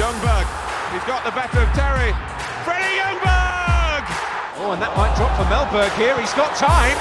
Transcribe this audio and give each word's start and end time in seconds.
Ljungberg, 0.00 0.48
he's 0.96 1.04
got 1.04 1.20
the 1.28 1.30
better 1.36 1.60
of 1.60 1.68
Terry. 1.76 2.16
Freddie 2.64 2.96
Ljungberg! 3.04 4.04
Oh, 4.56 4.72
and 4.72 4.80
that 4.80 4.96
might 4.96 5.12
drop 5.12 5.28
for 5.36 5.44
Mellberg 5.52 5.92
here. 6.00 6.16
He's 6.16 6.32
got 6.32 6.56
time. 6.56 6.96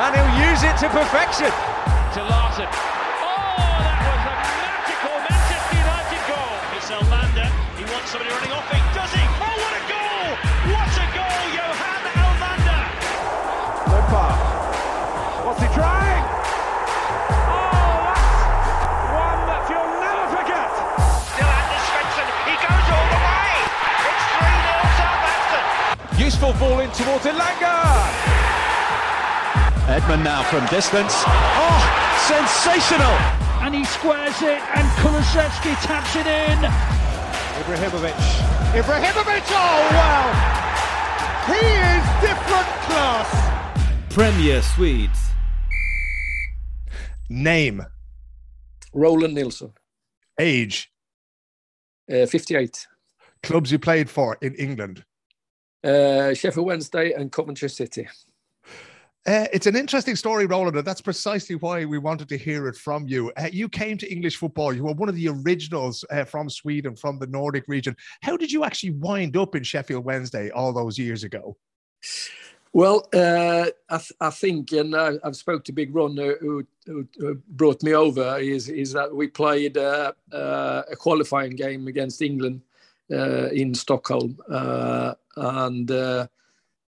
And 0.00 0.16
he'll 0.16 0.48
use 0.48 0.64
it 0.64 0.72
to 0.80 0.88
perfection. 0.88 1.52
To 2.16 2.20
Larsson. 2.32 2.64
Oh, 2.64 3.76
that 3.76 4.00
was 4.08 4.24
a 4.24 4.34
magical 4.40 5.20
Manchester 5.20 5.76
United 5.76 6.22
goal. 6.24 6.56
It's 6.80 6.88
Elmander. 6.88 7.48
He 7.76 7.84
wants 7.92 8.08
somebody 8.08 8.32
running 8.32 8.56
off 8.56 8.72
it. 8.72 8.85
Useful 26.46 26.68
ball 26.68 26.78
in 26.78 26.90
towards 26.90 27.24
Elanga. 27.24 27.82
Edmund 29.88 30.22
now 30.22 30.44
from 30.44 30.64
distance. 30.66 31.12
Oh, 31.26 31.80
sensational! 32.28 33.46
and 33.62 33.74
he 33.74 33.84
squares 33.84 34.40
it, 34.42 34.60
and 34.76 34.86
Kulusevski 35.00 35.74
taps 35.82 36.14
it 36.14 36.26
in. 36.26 36.58
Ibrahimovic. 37.62 38.14
Ibrahimovic, 38.80 39.42
oh 39.48 39.88
wow! 39.90 40.26
He 41.48 41.66
is 41.66 42.04
different 42.20 42.68
class. 42.86 44.14
Premier 44.14 44.62
Swedes. 44.62 45.30
Name, 47.28 47.84
Roland 48.92 49.34
Nilsson, 49.34 49.72
age, 50.38 50.92
uh, 52.08 52.26
58. 52.26 52.86
clubs 53.42 53.72
you 53.72 53.80
played 53.80 54.08
for 54.08 54.38
in 54.40 54.54
England. 54.54 55.04
Uh, 55.86 56.34
Sheffield 56.34 56.66
Wednesday 56.66 57.12
and 57.12 57.30
Coventry 57.30 57.70
City. 57.70 58.08
Uh, 59.24 59.46
it's 59.52 59.66
an 59.66 59.76
interesting 59.76 60.16
story, 60.16 60.46
Roland, 60.46 60.76
and 60.76 60.86
that's 60.86 61.00
precisely 61.00 61.54
why 61.56 61.84
we 61.84 61.98
wanted 61.98 62.28
to 62.28 62.36
hear 62.36 62.66
it 62.66 62.76
from 62.76 63.06
you. 63.06 63.32
Uh, 63.36 63.48
you 63.52 63.68
came 63.68 63.96
to 63.98 64.12
English 64.12 64.36
football. 64.36 64.72
You 64.72 64.84
were 64.84 64.94
one 64.94 65.08
of 65.08 65.14
the 65.14 65.28
originals 65.28 66.04
uh, 66.10 66.24
from 66.24 66.50
Sweden, 66.50 66.96
from 66.96 67.20
the 67.20 67.26
Nordic 67.28 67.68
region. 67.68 67.96
How 68.22 68.36
did 68.36 68.50
you 68.50 68.64
actually 68.64 68.92
wind 68.92 69.36
up 69.36 69.54
in 69.54 69.62
Sheffield 69.62 70.04
Wednesday 70.04 70.50
all 70.50 70.72
those 70.72 70.98
years 70.98 71.22
ago? 71.22 71.56
Well, 72.72 73.08
uh, 73.14 73.66
I, 73.88 73.98
th- 73.98 74.12
I 74.20 74.30
think, 74.30 74.72
and 74.72 74.94
I, 74.94 75.12
I've 75.22 75.36
spoke 75.36 75.62
to 75.64 75.72
Big 75.72 75.94
Ron, 75.94 76.18
uh, 76.18 76.32
who, 76.40 76.66
who, 76.84 77.06
who 77.16 77.36
brought 77.50 77.82
me 77.84 77.94
over, 77.94 78.38
is, 78.38 78.68
is 78.68 78.92
that 78.92 79.14
we 79.14 79.28
played 79.28 79.78
uh, 79.78 80.12
uh, 80.32 80.82
a 80.90 80.96
qualifying 80.96 81.54
game 81.54 81.86
against 81.86 82.22
England 82.22 82.60
in 83.10 83.74
Stockholm. 83.74 84.38
Uh, 84.50 85.14
and 85.36 85.90
uh, 85.90 86.26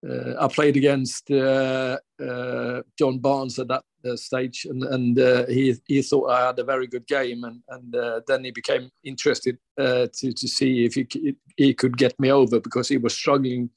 uh, 0.08 0.34
I 0.38 0.48
played 0.48 0.76
against 0.76 1.30
uh, 1.30 1.98
uh, 2.22 2.82
John 2.98 3.18
Barnes 3.18 3.58
at 3.58 3.68
that 3.68 3.84
uh, 4.04 4.16
stage, 4.16 4.66
and, 4.66 4.82
and 4.84 5.18
uh, 5.18 5.46
he, 5.46 5.74
he 5.86 6.02
thought 6.02 6.30
I 6.30 6.46
had 6.46 6.58
a 6.58 6.64
very 6.64 6.86
good 6.86 7.06
game. 7.06 7.44
And, 7.44 7.62
and 7.68 7.96
uh, 7.96 8.20
then 8.26 8.44
he 8.44 8.50
became 8.50 8.90
interested 9.02 9.58
uh, 9.78 10.08
to, 10.12 10.32
to 10.32 10.48
see 10.48 10.84
if 10.84 10.94
he, 10.94 11.36
he 11.56 11.72
could 11.72 11.96
get 11.96 12.18
me 12.20 12.30
over 12.30 12.60
because 12.60 12.88
he 12.88 12.98
was 12.98 13.14
struggling 13.14 13.70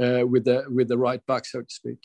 uh, 0.00 0.26
with 0.26 0.44
the 0.44 0.64
with 0.68 0.88
the 0.88 0.98
right 0.98 1.24
back, 1.26 1.46
so 1.46 1.60
to 1.60 1.74
speak. 1.74 1.98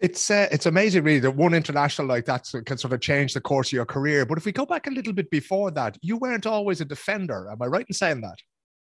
It's 0.00 0.30
uh, 0.30 0.48
it's 0.50 0.66
amazing, 0.66 1.04
really, 1.04 1.20
that 1.20 1.30
one 1.30 1.54
international 1.54 2.08
like 2.08 2.24
that 2.26 2.50
can 2.66 2.76
sort 2.76 2.92
of 2.92 3.00
change 3.00 3.34
the 3.34 3.40
course 3.40 3.68
of 3.68 3.72
your 3.72 3.86
career. 3.86 4.26
But 4.26 4.38
if 4.38 4.44
we 4.44 4.52
go 4.52 4.66
back 4.66 4.86
a 4.86 4.90
little 4.90 5.12
bit 5.12 5.30
before 5.30 5.70
that, 5.72 5.96
you 6.02 6.16
weren't 6.16 6.46
always 6.46 6.80
a 6.80 6.84
defender. 6.84 7.48
Am 7.50 7.62
I 7.62 7.66
right 7.66 7.86
in 7.88 7.94
saying 7.94 8.20
that? 8.22 8.38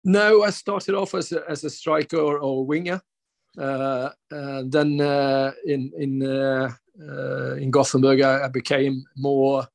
No, 0.06 0.44
I 0.44 0.50
started 0.50 0.94
off 0.94 1.14
as 1.16 1.32
a, 1.32 1.42
as 1.50 1.64
a 1.64 1.70
striker 1.70 2.18
or, 2.18 2.38
or 2.38 2.64
winger. 2.64 3.02
Uh, 3.58 4.10
and 4.30 4.70
then 4.70 5.00
uh, 5.00 5.50
in 5.64 5.90
in 5.98 6.22
uh, 6.22 6.70
uh, 7.02 7.54
in 7.54 7.72
Gothenburg, 7.72 8.20
I, 8.20 8.44
I 8.44 8.48
became 8.48 9.04
more 9.16 9.66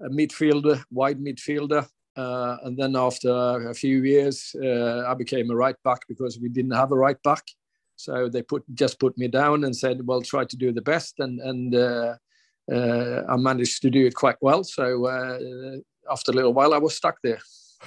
a 0.00 0.10
midfielder, 0.10 0.84
wide 0.90 1.20
midfielder. 1.20 1.88
Uh, 2.14 2.58
and 2.64 2.76
then 2.76 2.96
after 2.96 3.30
a 3.70 3.74
few 3.74 4.02
years, 4.02 4.54
uh, 4.62 5.04
I 5.06 5.14
became 5.14 5.50
a 5.50 5.56
right 5.56 5.76
back 5.84 6.00
because 6.06 6.38
we 6.38 6.50
didn't 6.50 6.72
have 6.72 6.92
a 6.92 6.96
right 6.96 7.22
back. 7.22 7.44
So 7.96 8.28
they 8.28 8.42
put 8.42 8.64
just 8.74 9.00
put 9.00 9.16
me 9.16 9.28
down 9.28 9.64
and 9.64 9.74
said, 9.74 10.06
"Well, 10.06 10.20
try 10.20 10.44
to 10.44 10.56
do 10.56 10.70
the 10.70 10.82
best." 10.82 11.18
And 11.18 11.40
and 11.40 11.74
uh, 11.74 12.16
uh, 12.70 13.22
I 13.26 13.36
managed 13.38 13.80
to 13.82 13.90
do 13.90 14.04
it 14.04 14.14
quite 14.14 14.36
well. 14.42 14.64
So 14.64 15.06
uh, 15.06 15.78
after 16.10 16.30
a 16.30 16.34
little 16.34 16.52
while, 16.52 16.74
I 16.74 16.78
was 16.78 16.94
stuck 16.94 17.16
there. 17.22 17.40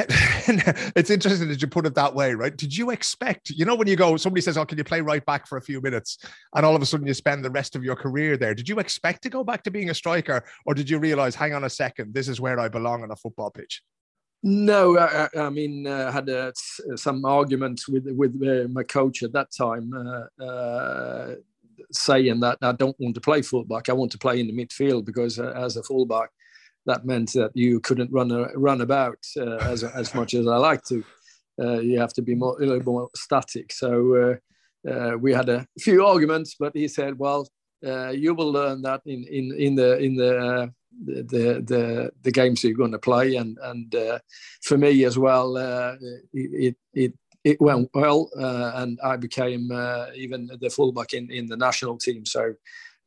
It's 0.95 1.09
interesting 1.09 1.47
that 1.49 1.61
you 1.61 1.67
put 1.67 1.85
it 1.85 1.95
that 1.95 2.13
way, 2.13 2.33
right? 2.33 2.55
Did 2.55 2.75
you 2.75 2.89
expect, 2.89 3.49
you 3.51 3.65
know, 3.65 3.75
when 3.75 3.87
you 3.87 3.95
go, 3.95 4.17
somebody 4.17 4.41
says, 4.41 4.57
Oh, 4.57 4.65
can 4.65 4.77
you 4.77 4.83
play 4.83 5.01
right 5.01 5.25
back 5.25 5.47
for 5.47 5.57
a 5.57 5.61
few 5.61 5.81
minutes? 5.81 6.17
And 6.55 6.65
all 6.65 6.75
of 6.75 6.81
a 6.81 6.85
sudden 6.85 7.07
you 7.07 7.13
spend 7.13 7.45
the 7.45 7.51
rest 7.51 7.75
of 7.75 7.83
your 7.83 7.95
career 7.95 8.35
there. 8.37 8.53
Did 8.55 8.67
you 8.67 8.79
expect 8.79 9.23
to 9.23 9.29
go 9.29 9.43
back 9.43 9.63
to 9.63 9.71
being 9.71 9.89
a 9.89 9.93
striker? 9.93 10.43
Or 10.65 10.73
did 10.73 10.89
you 10.89 10.99
realize, 10.99 11.35
hang 11.35 11.53
on 11.53 11.63
a 11.63 11.69
second, 11.69 12.13
this 12.13 12.27
is 12.27 12.41
where 12.41 12.59
I 12.59 12.69
belong 12.69 13.03
on 13.03 13.11
a 13.11 13.15
football 13.15 13.51
pitch? 13.51 13.81
No, 14.43 14.97
I, 14.97 15.29
I 15.33 15.45
I 15.45 15.49
mean, 15.49 15.87
uh, 15.87 16.11
had 16.11 16.29
uh, 16.29 16.51
some 16.95 17.23
arguments 17.23 17.87
with 17.87 18.05
with 18.07 18.35
uh, 18.43 18.67
my 18.67 18.83
coach 18.83 19.23
at 19.23 19.31
that 19.31 19.51
time, 19.57 19.93
uh, 19.93 20.43
uh, 20.43 21.35
saying 21.91 22.41
that 22.41 22.57
I 22.61 22.73
don't 22.73 22.99
want 22.99 23.15
to 23.15 23.21
play 23.21 23.41
fullback. 23.41 23.87
I 23.87 23.93
want 23.93 24.11
to 24.11 24.17
play 24.17 24.41
in 24.41 24.47
the 24.47 24.53
midfield 24.53 25.05
because 25.05 25.39
uh, 25.39 25.53
as 25.55 25.77
a 25.77 25.83
fullback, 25.83 26.29
that 26.85 27.05
meant 27.05 27.33
that 27.33 27.51
you 27.53 27.79
couldn't 27.79 28.11
run 28.11 28.29
run 28.55 28.81
about 28.81 29.19
uh, 29.37 29.57
as 29.57 29.83
as 29.83 30.13
much 30.13 30.33
as 30.33 30.47
I 30.47 30.57
like 30.57 30.83
to. 30.85 31.03
Uh, 31.61 31.79
you 31.79 31.99
have 31.99 32.13
to 32.13 32.21
be 32.21 32.35
more 32.35 32.61
a 32.61 32.65
little 32.65 32.83
more 32.83 33.09
static. 33.15 33.71
So 33.71 34.39
uh, 34.85 34.89
uh, 34.89 35.17
we 35.17 35.33
had 35.33 35.49
a 35.49 35.65
few 35.79 36.05
arguments, 36.05 36.55
but 36.59 36.75
he 36.75 36.87
said, 36.87 37.17
"Well, 37.17 37.47
uh, 37.85 38.09
you 38.09 38.33
will 38.33 38.51
learn 38.51 38.81
that 38.83 39.01
in 39.05 39.23
in 39.25 39.55
in 39.57 39.75
the 39.75 39.97
in 39.97 40.15
the." 40.15 40.37
Uh, 40.37 40.67
the, 41.05 41.63
the 41.65 42.11
the 42.21 42.31
games 42.31 42.63
you're 42.63 42.77
going 42.77 42.91
to 42.91 42.99
play 42.99 43.35
and 43.35 43.57
and 43.63 43.95
for 44.61 44.77
me 44.77 45.05
as 45.05 45.17
well 45.17 45.57
it 46.31 46.75
it 46.93 47.13
it 47.43 47.59
went 47.59 47.89
well 47.95 48.29
and 48.35 48.99
I 49.03 49.17
became 49.17 49.71
even 50.15 50.51
the 50.61 50.69
fullback 50.69 51.13
in 51.13 51.31
in 51.31 51.47
the 51.47 51.57
national 51.57 51.97
team 51.97 52.27
so 52.27 52.53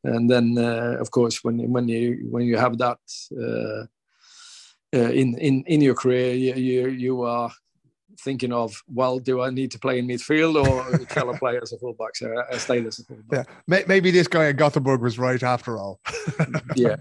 and 0.03 0.29
then 0.29 0.57
uh, 0.57 0.97
of 0.99 1.11
course 1.11 1.43
when 1.43 1.71
when 1.71 1.87
you 1.87 2.27
when 2.31 2.43
you 2.43 2.57
have 2.57 2.77
that 2.77 2.99
uh, 3.33 3.85
uh, 4.97 5.11
in 5.11 5.37
in 5.37 5.63
in 5.65 5.81
your 5.81 5.95
career 5.95 6.33
you 6.33 6.53
you, 6.53 6.87
you 6.89 7.21
are 7.23 7.51
thinking 8.19 8.51
of 8.51 8.81
well 8.93 9.19
do 9.19 9.41
I 9.41 9.49
need 9.49 9.71
to 9.71 9.79
play 9.79 9.99
in 9.99 10.07
midfield 10.07 10.55
or 10.55 11.07
shall 11.13 11.33
I 11.33 11.37
play 11.37 11.59
as 11.61 11.71
a 11.73 11.77
fullback 11.77 12.15
so 12.15 12.33
I 12.51 12.57
stayed 12.57 12.85
as 12.85 12.99
a 12.99 13.03
fullback 13.03 13.47
Yeah. 13.67 13.83
Maybe 13.87 14.11
this 14.11 14.27
guy 14.27 14.47
at 14.47 14.57
Gothenburg 14.57 15.01
was 15.01 15.19
right 15.19 15.41
after 15.41 15.77
all. 15.77 15.99
yeah 16.75 16.97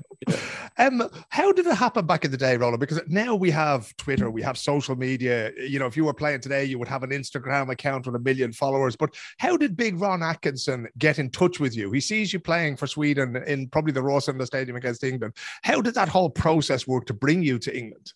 Um, 0.79 1.09
how 1.31 1.53
did 1.53 1.67
it 1.67 1.75
happen 1.75 2.07
back 2.07 2.25
in 2.25 2.31
the 2.31 2.37
day, 2.37 2.57
Roland? 2.57 2.81
Because 2.81 3.01
now 3.09 3.35
we 3.35 3.51
have 3.51 3.97
Twitter, 3.97 4.31
we 4.31 4.43
have 4.43 4.59
social 4.59 4.95
media. 4.95 5.53
You 5.59 5.79
know, 5.79 5.87
if 5.87 5.97
you 5.97 6.05
were 6.05 6.13
playing 6.13 6.41
today, 6.41 6.65
you 6.65 6.79
would 6.79 6.89
have 6.89 7.03
an 7.03 7.11
Instagram 7.11 7.71
account 7.71 8.07
with 8.07 8.15
a 8.15 8.19
million 8.19 8.53
followers. 8.53 8.95
But 8.97 9.15
how 9.39 9.57
did 9.57 9.77
Big 9.77 9.99
Ron 9.99 10.23
Atkinson 10.23 10.87
get 10.99 11.19
in 11.19 11.31
touch 11.31 11.61
with 11.61 11.75
you? 11.75 11.91
He 11.93 12.01
sees 12.01 12.33
you 12.33 12.41
playing 12.41 12.77
for 12.77 12.87
Sweden 12.87 13.37
in 13.47 13.69
probably 13.69 13.93
the 13.93 14.01
Råsunda 14.03 14.45
Stadium 14.47 14.77
against 14.77 15.03
England. 15.03 15.35
How 15.63 15.81
did 15.81 15.95
that 15.95 16.09
whole 16.09 16.31
process 16.31 16.87
work 16.87 17.07
to 17.07 17.15
bring 17.15 17.43
you 17.43 17.59
to 17.61 17.77
England? 17.77 18.13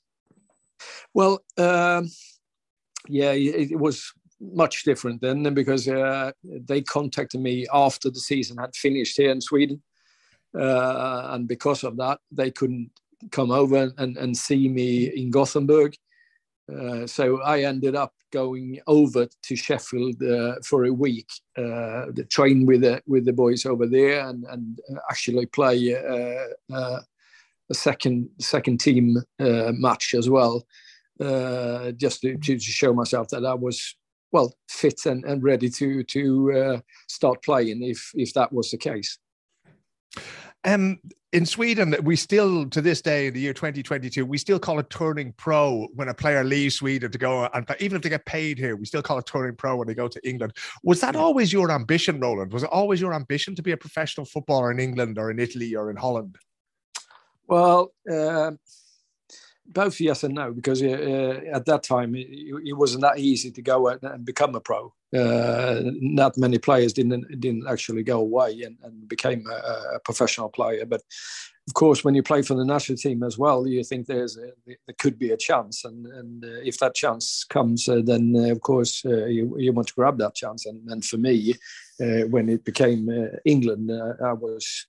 Well, 1.15 1.43
um, 1.57 2.09
yeah, 3.09 3.33
it, 3.33 3.73
it 3.73 3.79
was 3.79 4.13
much 4.41 4.85
different 4.85 5.21
then 5.21 5.43
because 5.55 5.87
uh, 5.89 6.33
they 6.45 6.81
contacted 6.81 7.41
me 7.41 7.67
after 7.73 8.11
the 8.11 8.21
season 8.21 8.57
had 8.57 8.75
finished 8.75 9.17
here 9.17 9.31
in 9.31 9.41
Sweden. 9.41 9.83
Uh, 10.59 11.29
and 11.33 11.47
because 11.47 11.85
of 11.85 11.97
that, 11.97 12.19
they 12.33 12.51
couldn't 12.51 12.91
come 13.31 13.51
over 13.51 13.93
and, 13.99 14.17
and 14.17 14.37
see 14.37 14.69
me 14.69 15.05
in 15.15 15.31
Gothenburg. 15.31 15.95
Uh, 16.71 17.07
so 17.07 17.41
I 17.43 17.63
ended 17.63 17.95
up 17.95 18.15
going 18.33 18.81
over 18.87 19.27
to 19.43 19.57
Sheffield 19.57 20.23
uh, 20.23 20.55
for 20.65 20.85
a 20.85 20.93
week, 20.93 21.29
uh, 21.59 22.07
to 22.15 22.25
train 22.31 22.65
with 22.65 22.83
the, 22.83 23.03
with 23.07 23.25
the 23.25 23.33
boys 23.33 23.67
over 23.67 23.87
there 23.87 24.29
and, 24.29 24.45
and 24.45 24.79
actually 25.11 25.47
play 25.47 25.95
uh, 25.95 27.01
a 27.71 27.75
second 27.75 28.29
second 28.41 28.81
team 28.81 29.17
match 29.39 30.15
as 30.15 30.29
well 30.29 30.67
uh, 31.21 31.93
just 31.93 32.23
to, 32.23 32.37
to 32.37 32.59
show 32.59 32.93
myself 32.93 33.29
that 33.29 33.45
I 33.45 33.55
was 33.55 33.97
well 34.33 34.55
fit 34.69 35.07
and, 35.07 35.25
and 35.25 35.43
ready 35.43 35.69
to 35.69 36.05
to 36.05 36.53
uh, 36.53 36.81
start 37.09 37.43
playing 37.43 37.83
if 37.83 38.11
if 38.15 38.33
that 38.35 38.53
was 38.53 38.71
the 38.71 38.79
case. 38.79 39.19
Um, 40.65 41.01
in 41.33 41.47
Sweden, 41.47 41.95
we 42.03 42.17
still, 42.17 42.69
to 42.71 42.81
this 42.81 43.01
day, 43.01 43.29
in 43.29 43.35
the 43.35 43.41
year 43.41 43.55
2022, 43.55 44.27
we 44.27 44.37
still 44.37 44.59
call 44.59 44.79
it 44.81 44.91
turning 44.91 45.33
pro 45.35 45.87
when 45.95 46.09
a 46.09 46.15
player 46.15 46.43
leaves 46.43 46.75
Sweden 46.75 47.11
to 47.13 47.19
go 47.19 47.49
and 47.55 47.67
play. 47.67 47.77
Even 47.79 47.97
if 47.97 48.03
they 48.03 48.09
get 48.09 48.27
paid 48.27 48.59
here, 48.59 48.75
we 48.77 48.85
still 48.85 49.01
call 49.01 49.19
it 49.19 49.27
turning 49.27 49.55
pro 49.55 49.77
when 49.77 49.87
they 49.87 49.95
go 49.95 50.09
to 50.09 50.29
England. 50.29 50.53
Was 50.83 51.01
that 51.01 51.15
always 51.15 51.53
your 51.53 51.71
ambition, 51.71 52.19
Roland? 52.19 52.53
Was 52.53 52.65
it 52.65 52.71
always 52.71 53.01
your 53.01 53.15
ambition 53.15 53.55
to 53.55 53.63
be 53.63 53.71
a 53.73 53.77
professional 53.77 54.27
footballer 54.27 54.73
in 54.73 54.81
England 54.81 55.19
or 55.19 55.31
in 55.31 55.39
Italy 55.39 55.77
or 55.77 55.91
in 55.91 55.97
Holland? 55.97 56.37
Well, 57.47 57.93
uh, 58.11 58.53
both 59.73 60.01
yes 60.01 60.25
and 60.25 60.35
no 60.35 60.53
because 60.53 60.83
uh, 60.83 61.41
at 61.53 61.65
that 61.67 61.83
time 61.83 62.15
it, 62.15 62.27
it, 62.65 62.77
wasn't 62.77 63.03
that 63.03 63.19
easy 63.19 63.51
to 63.51 63.63
go 63.63 63.89
and 63.89 64.25
become 64.25 64.55
a 64.55 64.61
pro. 64.61 64.93
Uh, 65.17 65.81
not 66.01 66.37
many 66.39 66.59
players 66.59 66.93
didn't 66.93 67.25
didn't 67.41 67.67
actually 67.69 68.03
go 68.03 68.21
away 68.21 68.63
and, 68.63 68.77
and 68.83 69.09
became 69.09 69.45
a, 69.49 69.97
a, 69.97 70.01
professional 70.05 70.49
player. 70.49 70.87
But 70.87 71.03
of 71.69 71.75
course, 71.75 72.05
when 72.05 72.15
you 72.15 72.23
play 72.23 72.43
for 72.43 72.55
the 72.55 72.65
national 72.65 72.99
team 72.99 73.23
as 73.23 73.37
well, 73.37 73.67
you 73.67 73.83
think 73.83 74.07
there's 74.07 74.37
a, 74.37 74.51
there 74.67 74.95
could 74.99 75.19
be 75.19 75.31
a 75.31 75.37
chance, 75.37 75.85
and 75.85 76.07
and 76.07 76.45
uh, 76.45 76.61
if 76.65 76.79
that 76.79 76.95
chance 76.95 77.45
comes, 77.45 77.89
uh, 77.89 78.03
then 78.05 78.35
uh, 78.37 78.53
of 78.53 78.61
course 78.61 79.05
uh, 79.05 79.27
you 79.27 79.57
you 79.59 79.73
want 79.73 79.89
to 79.89 79.95
grab 79.95 80.19
that 80.19 80.37
chance. 80.37 80.67
And, 80.67 80.89
and 80.89 81.05
for 81.05 81.17
me, 81.17 81.55
when 81.99 82.49
it 82.49 82.65
became 82.65 83.09
England, 83.45 83.91
I 84.25 84.33
was 84.33 84.87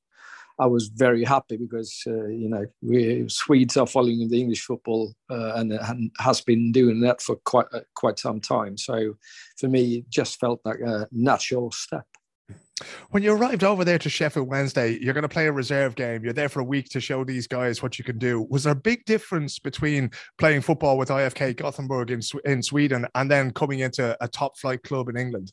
I 0.59 0.67
was 0.67 0.87
very 0.87 1.23
happy 1.23 1.57
because 1.57 2.01
uh, 2.07 2.27
you 2.27 2.49
know 2.49 2.65
we 2.81 3.27
Swedes 3.27 3.77
are 3.77 3.87
following 3.87 4.29
the 4.29 4.39
English 4.39 4.63
football 4.63 5.13
uh, 5.29 5.53
and, 5.55 5.73
and, 5.73 6.11
has 6.19 6.41
been 6.41 6.71
doing 6.71 7.01
that 7.01 7.21
for 7.21 7.35
quite 7.37 7.67
uh, 7.73 7.81
quite 7.95 8.19
some 8.19 8.39
time. 8.39 8.77
So 8.77 9.15
for 9.57 9.67
me, 9.67 9.97
it 9.97 10.09
just 10.09 10.39
felt 10.39 10.61
like 10.65 10.79
a 10.79 11.07
natural 11.11 11.71
step. 11.71 12.05
When 13.11 13.21
you 13.21 13.33
arrived 13.33 13.63
over 13.63 13.85
there 13.85 13.99
to 13.99 14.09
Sheffield 14.09 14.47
Wednesday, 14.47 14.97
you're 14.99 15.13
going 15.13 15.21
to 15.21 15.29
play 15.29 15.47
a 15.47 15.51
reserve 15.51 15.95
game. 15.95 16.23
You're 16.23 16.33
there 16.33 16.49
for 16.49 16.61
a 16.61 16.63
week 16.63 16.89
to 16.89 16.99
show 16.99 17.23
these 17.23 17.45
guys 17.45 17.83
what 17.83 17.99
you 17.99 18.05
can 18.05 18.17
do. 18.17 18.47
Was 18.49 18.63
there 18.63 18.73
a 18.73 18.75
big 18.75 19.05
difference 19.05 19.59
between 19.59 20.09
playing 20.39 20.61
football 20.61 20.97
with 20.97 21.09
IFK 21.09 21.55
Gothenburg 21.55 22.11
in 22.11 22.21
in 22.45 22.63
Sweden 22.63 23.07
and 23.15 23.29
then 23.29 23.51
coming 23.51 23.79
into 23.79 24.17
a 24.21 24.27
top 24.27 24.57
flight 24.57 24.83
club 24.83 25.09
in 25.09 25.17
England? 25.17 25.51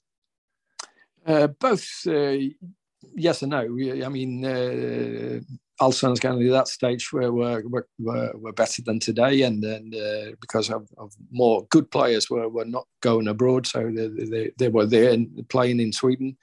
Uh, 1.27 1.47
both 1.47 1.87
uh, 2.07 2.37
yes 3.15 3.43
and 3.43 3.51
no. 3.51 3.61
I 3.61 4.09
mean, 4.09 4.45
uh, 4.45 5.41
Allsvenskan 5.81 6.45
at 6.45 6.53
that 6.53 6.69
stage 6.69 7.13
were, 7.13 7.33
were, 7.33 7.63
were, 7.99 8.33
were 8.35 8.53
better 8.53 8.83
than 8.83 8.99
today, 8.99 9.43
and 9.43 9.63
then 9.63 9.93
uh, 9.95 10.33
because 10.41 10.71
of, 10.71 10.89
of, 10.99 11.15
more 11.31 11.67
good 11.71 11.91
players 11.91 12.29
were, 12.29 12.49
were 12.49 12.65
not 12.65 12.87
going 13.01 13.29
abroad, 13.29 13.67
so 13.67 13.91
they, 13.95 14.09
they, 14.09 14.51
they 14.59 14.69
were 14.69 14.87
there 14.87 15.13
and 15.13 15.49
playing 15.49 15.79
in 15.79 15.93
Sweden. 15.93 16.37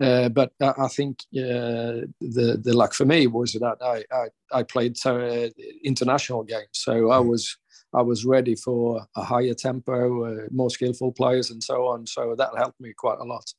Uh, 0.00 0.28
but 0.28 0.52
I 0.60 0.88
think 0.88 1.20
uh, 1.36 2.08
the 2.20 2.60
the 2.60 2.72
luck 2.74 2.92
for 2.92 3.04
me 3.04 3.26
was 3.28 3.52
that 3.52 3.76
I 3.80 4.04
I, 4.12 4.58
I 4.58 4.62
played 4.64 4.96
so 4.96 5.20
uh, 5.20 5.48
international 5.84 6.42
games, 6.42 6.72
so 6.72 7.12
I 7.12 7.18
mm. 7.18 7.28
was 7.28 7.56
I 7.94 8.02
was 8.02 8.24
ready 8.24 8.56
for 8.56 9.06
a 9.16 9.22
higher 9.22 9.54
tempo, 9.54 10.24
uh, 10.24 10.46
more 10.50 10.70
skillful 10.70 11.12
players, 11.12 11.50
and 11.50 11.62
so 11.62 11.86
on. 11.86 12.06
So 12.06 12.34
that 12.36 12.50
helped 12.56 12.80
me 12.80 12.92
quite 12.94 13.18
a 13.20 13.24
lot. 13.24 13.52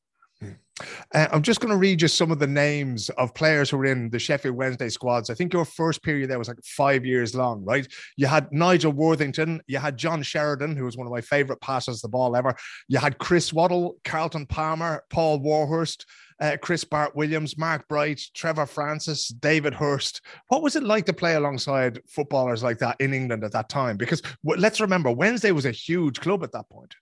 Uh, 1.14 1.28
I'm 1.32 1.44
just 1.44 1.60
going 1.60 1.72
to 1.72 1.78
read 1.78 2.02
you 2.02 2.08
some 2.08 2.32
of 2.32 2.40
the 2.40 2.48
names 2.48 3.10
of 3.12 3.34
players 3.34 3.70
who 3.70 3.78
were 3.78 3.86
in 3.86 4.10
the 4.10 4.20
Sheffield 4.20 4.56
Wednesday 4.56 4.90
squads. 4.90 5.30
I 5.30 5.36
think 5.36 5.54
your 5.54 5.66
first 5.66 6.02
period 6.02 6.30
there 6.30 6.40
was 6.40 6.48
like 6.48 6.64
five 6.64 7.06
years 7.06 7.36
long, 7.36 7.64
right? 7.64 7.88
You 8.18 8.28
had 8.28 8.52
Nigel 8.52 8.92
Worthington, 8.92 9.62
you 9.68 9.78
had 9.78 9.98
John 9.98 10.24
Sheridan, 10.24 10.76
who 10.76 10.86
was 10.86 10.98
one 10.98 11.06
of 11.06 11.14
my 11.14 11.22
favorite 11.22 11.62
passes 11.62 12.02
the 12.02 12.08
ball 12.08 12.36
ever. 12.36 12.56
You 12.88 12.98
had 12.98 13.20
Chris 13.20 13.54
Waddle, 13.54 13.98
Carlton 14.04 14.48
Palmer, 14.48 15.04
Paul 15.10 15.40
Warhurst, 15.40 16.06
uh, 16.42 16.58
Chris 16.60 16.84
Bart 16.84 17.16
Williams, 17.16 17.58
Mark 17.58 17.88
Bright, 17.88 18.20
Trevor 18.34 18.66
Francis, 18.66 19.28
David 19.28 19.76
Hirst. 19.76 20.22
What 20.48 20.64
was 20.64 20.76
it 20.76 20.84
like 20.84 21.06
to 21.06 21.14
play 21.14 21.36
alongside 21.36 22.02
footballers 22.08 22.64
like 22.64 22.80
that 22.80 22.96
in 23.00 23.14
England 23.14 23.44
at 23.44 23.52
that 23.52 23.70
time? 23.70 23.96
Because 23.96 24.24
let's 24.44 24.82
remember, 24.82 25.12
Wednesday 25.12 25.52
was 25.52 25.66
a 25.66 25.72
huge 25.72 26.20
club 26.20 26.44
at 26.44 26.52
that 26.54 26.70
point 26.70 26.96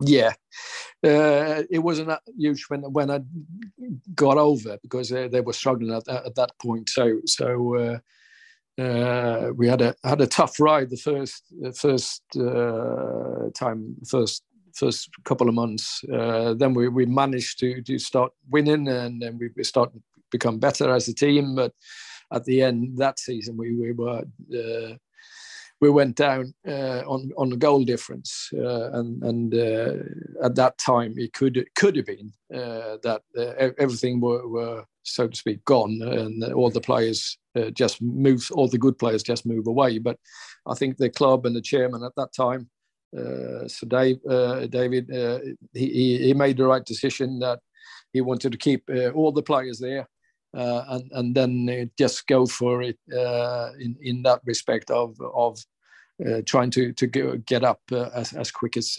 yeah. 0.00 0.32
Uh, 1.04 1.62
it 1.70 1.80
wasn't 1.80 2.08
that 2.08 2.22
huge 2.36 2.64
when 2.68 2.80
when 2.92 3.10
i 3.10 3.20
got 4.14 4.38
over 4.38 4.78
because 4.82 5.10
they, 5.10 5.28
they 5.28 5.40
were 5.40 5.52
struggling 5.52 5.92
at, 5.92 6.08
at 6.08 6.34
that 6.34 6.50
point. 6.58 6.88
So 6.88 7.20
so 7.26 7.76
uh, 7.76 8.82
uh, 8.82 9.52
we 9.54 9.68
had 9.68 9.82
a 9.82 9.94
had 10.02 10.20
a 10.20 10.26
tough 10.26 10.58
ride 10.58 10.90
the 10.90 10.96
first 10.96 11.44
the 11.60 11.72
first 11.72 12.22
uh, 12.36 13.50
time 13.54 13.96
first 14.08 14.44
first 14.74 15.08
couple 15.24 15.48
of 15.48 15.54
months. 15.54 16.02
Uh, 16.12 16.54
then 16.54 16.74
we, 16.74 16.88
we 16.88 17.06
managed 17.06 17.58
to 17.60 17.82
to 17.82 17.98
start 17.98 18.32
winning 18.50 18.88
and 18.88 19.22
then 19.22 19.38
we, 19.38 19.62
started 19.62 20.02
become 20.30 20.58
better 20.58 20.92
as 20.92 21.06
a 21.06 21.14
team. 21.14 21.54
But 21.54 21.72
at 22.32 22.44
the 22.44 22.62
end 22.62 22.98
that 22.98 23.18
season 23.18 23.56
we, 23.56 23.76
we 23.76 23.92
were 23.92 24.22
uh, 24.22 24.96
we 25.80 25.90
went 25.90 26.16
down 26.16 26.54
uh, 26.66 27.02
on 27.06 27.30
on 27.36 27.50
the 27.50 27.56
goal 27.56 27.84
difference, 27.84 28.50
uh, 28.54 28.90
and 28.92 29.22
and 29.22 29.54
uh, 29.54 29.94
at 30.42 30.54
that 30.54 30.78
time 30.78 31.14
it 31.16 31.32
could 31.32 31.66
could 31.74 31.96
have 31.96 32.06
been 32.06 32.32
uh, 32.54 32.96
that 33.02 33.22
uh, 33.36 33.70
everything 33.78 34.20
were, 34.20 34.46
were 34.48 34.84
so 35.02 35.28
to 35.28 35.36
speak 35.36 35.64
gone, 35.64 36.00
and 36.02 36.44
all 36.54 36.70
the 36.70 36.80
players 36.80 37.38
uh, 37.56 37.70
just 37.70 38.00
move, 38.00 38.48
all 38.52 38.68
the 38.68 38.78
good 38.78 38.98
players 38.98 39.22
just 39.22 39.46
move 39.46 39.66
away. 39.66 39.98
But 39.98 40.18
I 40.66 40.74
think 40.74 40.96
the 40.96 41.10
club 41.10 41.44
and 41.44 41.54
the 41.54 41.60
chairman 41.60 42.02
at 42.04 42.14
that 42.16 42.32
time, 42.32 42.70
so 43.12 43.86
Dave, 43.86 44.20
David, 44.70 45.10
he 45.74 46.18
he 46.18 46.34
made 46.34 46.56
the 46.56 46.66
right 46.66 46.84
decision 46.84 47.40
that 47.40 47.58
he 48.12 48.20
wanted 48.20 48.52
to 48.52 48.58
keep 48.58 48.88
all 49.14 49.32
the 49.32 49.42
players 49.42 49.78
there. 49.78 50.08
Uh, 50.54 50.84
and 50.88 51.10
and 51.12 51.34
then 51.34 51.68
uh, 51.68 51.84
just 51.98 52.26
go 52.26 52.46
for 52.46 52.82
it 52.82 52.98
uh, 53.12 53.70
in 53.80 53.96
in 54.00 54.22
that 54.22 54.40
respect 54.44 54.90
of 54.90 55.16
of 55.34 55.58
trying 56.46 56.70
to 56.70 56.92
to 56.92 57.06
get 57.38 57.64
up 57.64 57.80
as 57.90 58.32
as 58.34 58.50
quick 58.50 58.76
as 58.76 58.96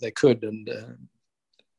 they 0.00 0.10
could 0.10 0.42
and. 0.44 0.70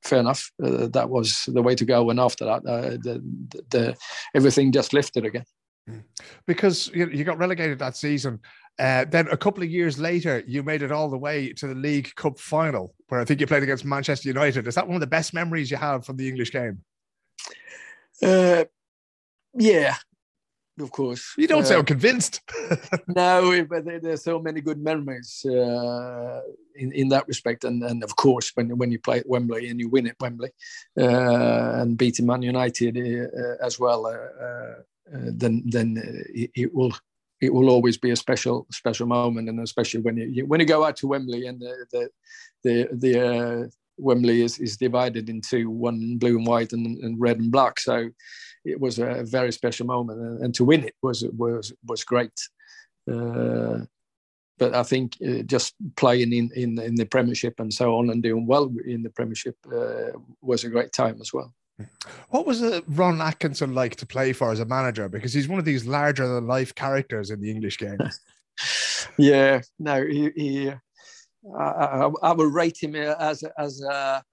Fair 0.04 0.18
enough. 0.18 0.52
that 0.58 1.12
was 1.12 1.44
the 1.46 1.62
way 1.62 1.76
to 1.76 1.86
go, 1.86 2.10
and 2.10 2.20
after 2.20 2.44
that, 2.44 2.64
the, 2.64 3.22
the, 3.70 3.96
everything 4.34 4.72
just 4.72 4.94
lifted 4.94 5.26
again 5.26 5.46
mm. 5.88 6.04
because 6.48 6.90
you 6.96 7.24
got 7.24 7.38
relegated 7.38 7.78
that 7.78 7.96
season. 7.96 8.40
Uh, 8.80 9.06
then 9.06 9.28
a 9.28 9.38
couple 9.38 9.62
of 9.62 9.70
years 9.70 10.00
later, 10.00 10.44
you 10.48 10.64
made 10.64 10.82
it 10.82 10.92
all 10.92 11.08
the 11.08 11.20
way 11.20 11.54
to 11.54 11.68
the 11.68 11.76
League 11.76 12.10
Cup 12.16 12.40
final, 12.40 12.96
where 13.10 13.22
I 13.22 13.26
think 13.26 13.40
you 13.40 13.46
played 13.46 13.62
against 13.62 13.86
Manchester 13.86 14.28
United. 14.28 14.68
Is 14.68 14.74
that 14.74 14.88
one 14.88 14.96
of 14.96 15.02
the 15.02 15.08
best 15.08 15.36
memories 15.36 15.70
you 15.70 15.78
have 15.78 16.04
from 16.04 16.18
the 16.18 16.28
English 16.28 16.52
game? 16.52 16.80
Uh, 18.24 18.66
yeah, 19.54 19.96
of 20.80 20.92
course. 20.92 21.34
You 21.38 21.48
don't 21.48 21.64
uh, 21.64 21.66
sound 21.66 21.88
convinced. 21.88 22.42
no, 23.08 23.66
but 23.66 23.86
there, 23.86 24.00
there's 24.00 24.24
so 24.24 24.40
many 24.40 24.62
good 24.62 24.80
memories 24.80 25.46
uh, 25.46 26.42
in 26.76 26.92
in 26.94 27.10
that 27.10 27.28
respect, 27.28 27.64
and 27.64 27.84
and 27.84 28.04
of 28.04 28.16
course 28.16 28.52
when 28.56 28.78
when 28.78 28.92
you 28.92 29.00
play 29.00 29.20
at 29.20 29.30
Wembley 29.30 29.70
and 29.70 29.80
you 29.80 29.90
win 29.90 30.08
at 30.08 30.20
Wembley 30.20 30.52
uh, 31.00 31.82
and 31.82 31.98
beating 31.98 32.26
Man 32.26 32.42
United 32.42 32.98
uh, 32.98 33.66
as 33.66 33.80
well, 33.80 34.06
uh, 34.06 35.16
uh, 35.16 35.30
then 35.34 35.64
then 35.66 36.02
it, 36.34 36.52
it, 36.56 36.74
will. 36.74 36.94
It 37.42 37.52
will 37.52 37.72
always 37.72 37.98
be 37.98 38.12
a 38.12 38.16
special, 38.16 38.68
special 38.72 39.08
moment, 39.08 39.50
and 39.50 39.60
especially 39.62 40.02
when 40.02 40.16
you 40.16 40.46
when 40.46 40.60
you 40.60 40.66
go 40.68 40.84
out 40.84 40.96
to 40.98 41.08
Wembley 41.08 41.48
and 41.48 41.60
the 41.60 41.86
the 41.92 42.10
the, 42.64 42.88
the 42.94 43.72
Wembley 43.98 44.42
is, 44.42 44.60
is 44.60 44.78
divided 44.78 45.30
into 45.30 45.70
one 45.70 46.18
blue 46.18 46.38
and 46.38 46.48
white 46.48 46.74
and, 46.74 46.98
and 47.04 47.20
red 47.20 47.40
and 47.40 47.52
black. 47.52 47.80
So 47.80 48.10
it 48.64 48.80
was 48.80 49.00
a 49.00 49.24
very 49.24 49.52
special 49.52 49.86
moment, 49.86 50.20
and, 50.20 50.44
and 50.44 50.56
to 50.56 50.66
win 50.66 50.84
it 50.84 50.96
was 51.02 51.24
was 51.38 51.74
was 51.86 52.04
great. 52.04 52.34
Uh, 53.12 53.80
but 54.58 54.76
I 54.76 54.84
think 54.84 55.18
uh, 55.28 55.42
just 55.44 55.74
playing 55.96 56.34
in, 56.34 56.52
in 56.56 56.80
in 56.80 56.96
the 56.96 57.06
Premiership 57.06 57.60
and 57.60 57.74
so 57.74 57.98
on 57.98 58.10
and 58.10 58.22
doing 58.22 58.46
well 58.46 58.72
in 58.86 59.04
the 59.04 59.10
Premiership 59.10 59.56
uh, 59.74 60.18
was 60.42 60.64
a 60.64 60.70
great 60.70 60.92
time 60.94 61.18
as 61.20 61.34
well. 61.34 61.54
What 62.30 62.46
was 62.46 62.62
uh, 62.62 62.82
Ron 62.88 63.22
Atkinson 63.22 63.74
like 63.74 63.96
to 63.98 64.06
play 64.06 64.34
for 64.34 64.52
as 64.52 64.60
a 64.60 64.66
manager? 64.66 65.10
Because 65.10 65.34
he's 65.34 65.48
one 65.48 65.60
of 65.60 65.66
these 65.66 65.88
larger 65.88 66.28
than 66.28 66.46
life 66.48 66.76
characters 66.76 67.32
in 67.32 67.42
the 67.42 67.50
English 67.50 67.80
game. 67.80 67.98
yeah, 69.18 69.62
no, 69.80 70.06
he, 70.06 70.30
he 70.36 70.72
I, 71.58 71.64
I, 71.64 72.12
I, 72.22 72.32
would 72.34 72.54
rate 72.54 72.78
him 72.82 72.96
as 72.96 73.44
a, 73.44 73.52
as 73.60 73.82
a 73.82 74.24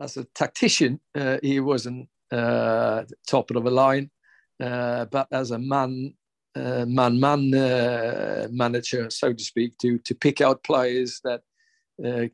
as 0.00 0.16
a 0.16 0.24
tactician. 0.34 1.00
Uh, 1.14 1.38
he 1.42 1.60
wasn't 1.60 2.08
top 2.30 3.50
of 3.50 3.64
the 3.64 3.70
line. 3.70 4.10
Uh, 4.58 5.04
but 5.06 5.28
as 5.32 5.50
a 5.50 5.58
man, 5.58 6.14
uh, 6.54 6.86
man, 6.86 7.20
man 7.20 7.50
manager, 8.50 9.10
so 9.10 9.32
to 9.32 9.44
speak, 9.44 9.76
to 9.78 9.98
to 9.98 10.14
pick 10.14 10.40
out 10.40 10.64
players 10.64 11.20
that 11.24 11.42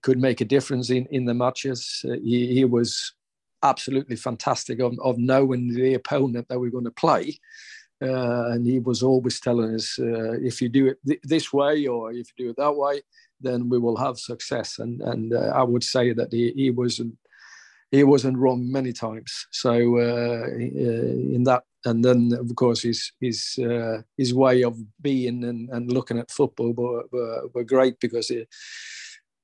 could 0.02 0.18
make 0.18 0.40
a 0.40 0.44
difference 0.44 0.90
in 0.90 1.06
in 1.10 1.24
the 1.24 1.34
matches, 1.34 2.04
he, 2.22 2.54
he 2.54 2.64
was 2.64 3.14
absolutely 3.62 4.16
fantastic 4.16 4.80
of, 4.80 4.98
of 5.00 5.18
knowing 5.18 5.72
the 5.72 5.94
opponent 5.94 6.48
that 6.48 6.58
we're 6.58 6.70
going 6.70 6.84
to 6.84 6.90
play. 6.90 7.38
Uh, 8.02 8.50
and 8.50 8.66
he 8.66 8.80
was 8.80 9.02
always 9.02 9.38
telling 9.38 9.74
us 9.74 9.96
uh, 10.00 10.32
if 10.32 10.60
you 10.60 10.68
do 10.68 10.88
it 10.88 10.98
th- 11.06 11.20
this 11.22 11.52
way 11.52 11.86
or 11.86 12.10
if 12.12 12.32
you 12.36 12.46
do 12.46 12.50
it 12.50 12.56
that 12.56 12.74
way, 12.74 13.00
then 13.40 13.68
we 13.68 13.78
will 13.78 13.96
have 13.96 14.18
success. 14.18 14.80
And 14.80 15.00
and 15.02 15.32
uh, 15.32 15.52
I 15.54 15.62
would 15.62 15.84
say 15.84 16.12
that 16.12 16.32
he, 16.32 16.52
he 16.56 16.70
was 16.70 17.00
he 17.92 18.02
wasn't 18.02 18.38
wrong 18.38 18.72
many 18.72 18.92
times. 18.92 19.46
So 19.52 19.98
uh, 19.98 20.46
uh, 20.48 21.36
in 21.36 21.44
that, 21.44 21.62
and 21.84 22.04
then 22.04 22.32
of 22.32 22.54
course 22.56 22.82
his 22.82 23.12
his 23.20 23.58
uh, 23.58 24.02
his 24.16 24.34
way 24.34 24.64
of 24.64 24.76
being 25.00 25.44
and, 25.44 25.68
and 25.70 25.92
looking 25.92 26.18
at 26.18 26.30
football 26.30 26.72
were, 26.72 27.04
were, 27.12 27.48
were 27.54 27.64
great 27.64 28.00
because 28.00 28.30
it, 28.30 28.48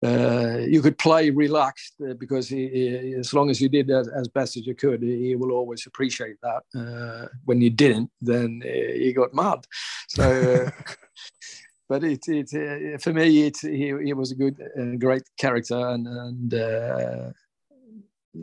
uh, 0.05 0.59
you 0.67 0.81
could 0.81 0.97
play 0.97 1.28
relaxed 1.31 1.95
uh, 2.09 2.14
because 2.14 2.49
he, 2.49 2.69
he, 2.69 3.14
as 3.14 3.35
long 3.35 3.50
as 3.50 3.61
you 3.61 3.69
did 3.69 3.90
as, 3.90 4.09
as, 4.09 4.28
best 4.28 4.57
as 4.57 4.64
you 4.64 4.75
could, 4.75 5.02
he 5.02 5.35
will 5.35 5.50
always 5.50 5.87
appreciate 5.87 6.37
that. 6.40 6.62
Uh, 6.75 7.26
when 7.47 7.61
you 7.61 7.69
didn't, 7.69 8.09
then 8.21 8.62
he 8.64 9.12
got 9.12 9.35
mad. 9.35 9.67
So 10.09 10.71
but 11.88 12.05
it, 12.05 12.28
it 12.28 12.50
uh, 12.55 12.99
for 12.99 13.12
me, 13.12 13.47
it 13.47 13.59
he, 13.61 13.93
he 14.05 14.12
was 14.12 14.31
a 14.31 14.37
good, 14.37 14.61
uh, 14.78 14.97
great 14.99 15.25
character, 15.38 15.88
and 15.88 16.07
and 16.07 16.55
uh, 16.55 17.31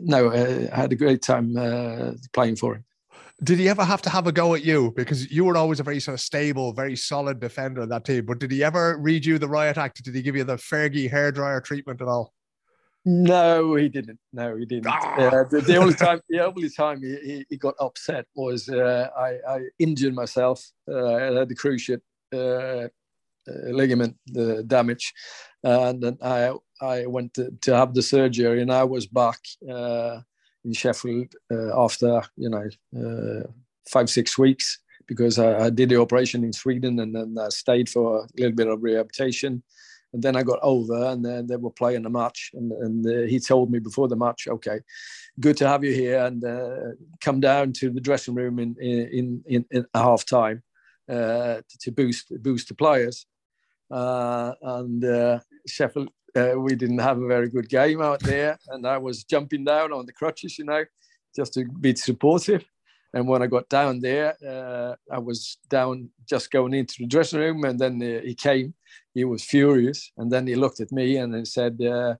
no, 0.04 0.28
uh, 0.28 0.68
I 0.72 0.76
had 0.76 0.92
a 0.92 0.96
great 0.96 1.22
time 1.22 1.56
uh, 1.56 2.12
playing 2.32 2.56
for 2.56 2.76
him. 2.76 2.84
Did 3.42 3.58
he 3.58 3.68
ever 3.68 3.84
have 3.84 4.00
to 4.02 4.10
have 4.10 4.26
a 4.26 4.32
go 4.32 4.54
at 4.54 4.64
you? 4.64 4.92
Because 4.96 5.30
you 5.30 5.44
were 5.44 5.56
always 5.56 5.78
a 5.78 5.82
very 5.82 6.00
sort 6.00 6.14
of 6.14 6.20
stable, 6.20 6.72
very 6.72 6.96
solid 6.96 7.38
defender 7.38 7.82
of 7.82 7.90
that 7.90 8.06
team. 8.06 8.24
But 8.24 8.38
did 8.38 8.50
he 8.50 8.64
ever 8.64 8.96
read 8.98 9.26
you 9.26 9.38
the 9.38 9.48
riot 9.48 9.76
act? 9.76 10.02
Did 10.02 10.14
he 10.14 10.22
give 10.22 10.36
you 10.36 10.44
the 10.44 10.56
Fergie 10.56 11.10
hairdryer 11.10 11.62
treatment 11.62 12.00
at 12.00 12.08
all? 12.08 12.32
No, 13.04 13.76
he 13.76 13.88
didn't. 13.88 14.18
No, 14.32 14.56
he 14.56 14.64
didn't. 14.64 14.88
Ah. 14.88 15.14
Uh, 15.16 15.44
the, 15.44 15.60
the, 15.60 15.76
only 15.76 15.94
time, 15.94 16.20
the 16.28 16.40
only 16.40 16.70
time 16.70 17.02
he, 17.02 17.16
he, 17.22 17.46
he 17.50 17.56
got 17.56 17.74
upset 17.78 18.26
was 18.34 18.68
uh, 18.68 19.08
I, 19.16 19.38
I, 19.48 19.60
injured 19.78 20.14
myself. 20.14 20.66
Uh, 20.90 21.14
I 21.14 21.22
had 21.38 21.48
the 21.48 21.54
cruciate 21.54 22.00
uh, 22.34 22.36
uh, 22.38 22.88
ligament 23.46 24.16
damage, 24.66 25.12
and 25.62 26.02
then 26.02 26.18
I 26.20 26.52
I 26.80 27.06
went 27.06 27.34
to, 27.34 27.50
to, 27.62 27.76
have 27.76 27.94
the 27.94 28.02
surgery, 28.02 28.60
and 28.60 28.72
I 28.72 28.84
was 28.84 29.06
back 29.06 29.38
uh, 29.68 30.20
in 30.64 30.72
Sheffield 30.72 31.34
uh, 31.50 31.82
after 31.82 32.22
you 32.36 32.50
know 32.50 32.68
uh, 32.96 33.46
five 33.88 34.10
six 34.10 34.36
weeks 34.36 34.78
because 35.06 35.38
I, 35.38 35.66
I, 35.66 35.70
did 35.70 35.88
the 35.88 36.00
operation 36.00 36.44
in 36.44 36.52
Sweden, 36.52 36.98
and 36.98 37.14
then 37.14 37.36
I 37.40 37.48
stayed 37.48 37.88
for 37.88 38.24
a 38.24 38.26
little 38.36 38.54
bit 38.54 38.66
of 38.66 38.82
rehabilitation, 38.82 39.62
and 40.12 40.22
then 40.22 40.36
I 40.36 40.42
got 40.42 40.58
over, 40.62 41.06
and 41.06 41.24
then 41.24 41.46
they 41.46 41.56
were 41.56 41.70
playing 41.70 42.02
the 42.02 42.10
match, 42.10 42.50
and, 42.54 42.72
and 42.72 43.06
uh, 43.06 43.26
he 43.26 43.38
told 43.40 43.70
me 43.70 43.78
before 43.78 44.08
the 44.08 44.16
match, 44.16 44.48
okay, 44.48 44.80
good 45.40 45.56
to 45.58 45.68
have 45.68 45.84
you 45.84 45.92
here, 45.92 46.24
and 46.24 46.44
uh, 46.44 46.92
come 47.20 47.40
down 47.40 47.72
to 47.74 47.90
the 47.90 48.00
dressing 48.00 48.34
room 48.34 48.58
in 48.58 48.76
in 48.80 49.42
in, 49.46 49.64
in 49.70 49.86
half 49.94 50.26
time 50.26 50.62
uh, 51.08 51.60
to 51.80 51.90
boost 51.90 52.32
boost 52.42 52.68
the 52.68 52.74
players. 52.74 53.26
And 53.88 55.40
Sheffield 55.68 56.10
uh, 56.36 56.54
we 56.56 56.74
didn't 56.74 56.98
have 56.98 57.20
a 57.20 57.26
very 57.26 57.48
good 57.48 57.68
game 57.68 58.00
out 58.02 58.20
there, 58.20 58.58
and 58.68 58.86
I 58.86 58.98
was 58.98 59.24
jumping 59.24 59.64
down 59.64 59.92
on 59.92 60.06
the 60.06 60.12
crutches, 60.12 60.58
you 60.58 60.64
know, 60.64 60.84
just 61.34 61.54
to 61.54 61.64
be 61.64 61.94
supportive. 61.96 62.64
And 63.14 63.26
when 63.26 63.42
I 63.42 63.46
got 63.46 63.68
down 63.68 64.00
there, 64.00 64.36
uh, 64.46 64.94
I 65.10 65.18
was 65.18 65.56
down 65.70 66.10
just 66.28 66.50
going 66.50 66.74
into 66.74 66.96
the 66.98 67.06
dressing 67.06 67.40
room, 67.40 67.64
and 67.64 67.78
then 67.78 68.02
uh, 68.02 68.20
he 68.22 68.34
came. 68.34 68.74
He 69.14 69.24
was 69.24 69.44
furious, 69.44 70.12
and 70.18 70.30
then 70.30 70.46
he 70.46 70.54
looked 70.54 70.80
at 70.80 70.92
me 70.92 71.16
and 71.16 71.34
he 71.34 71.44
said, 71.44 71.80
uh, 71.80 72.16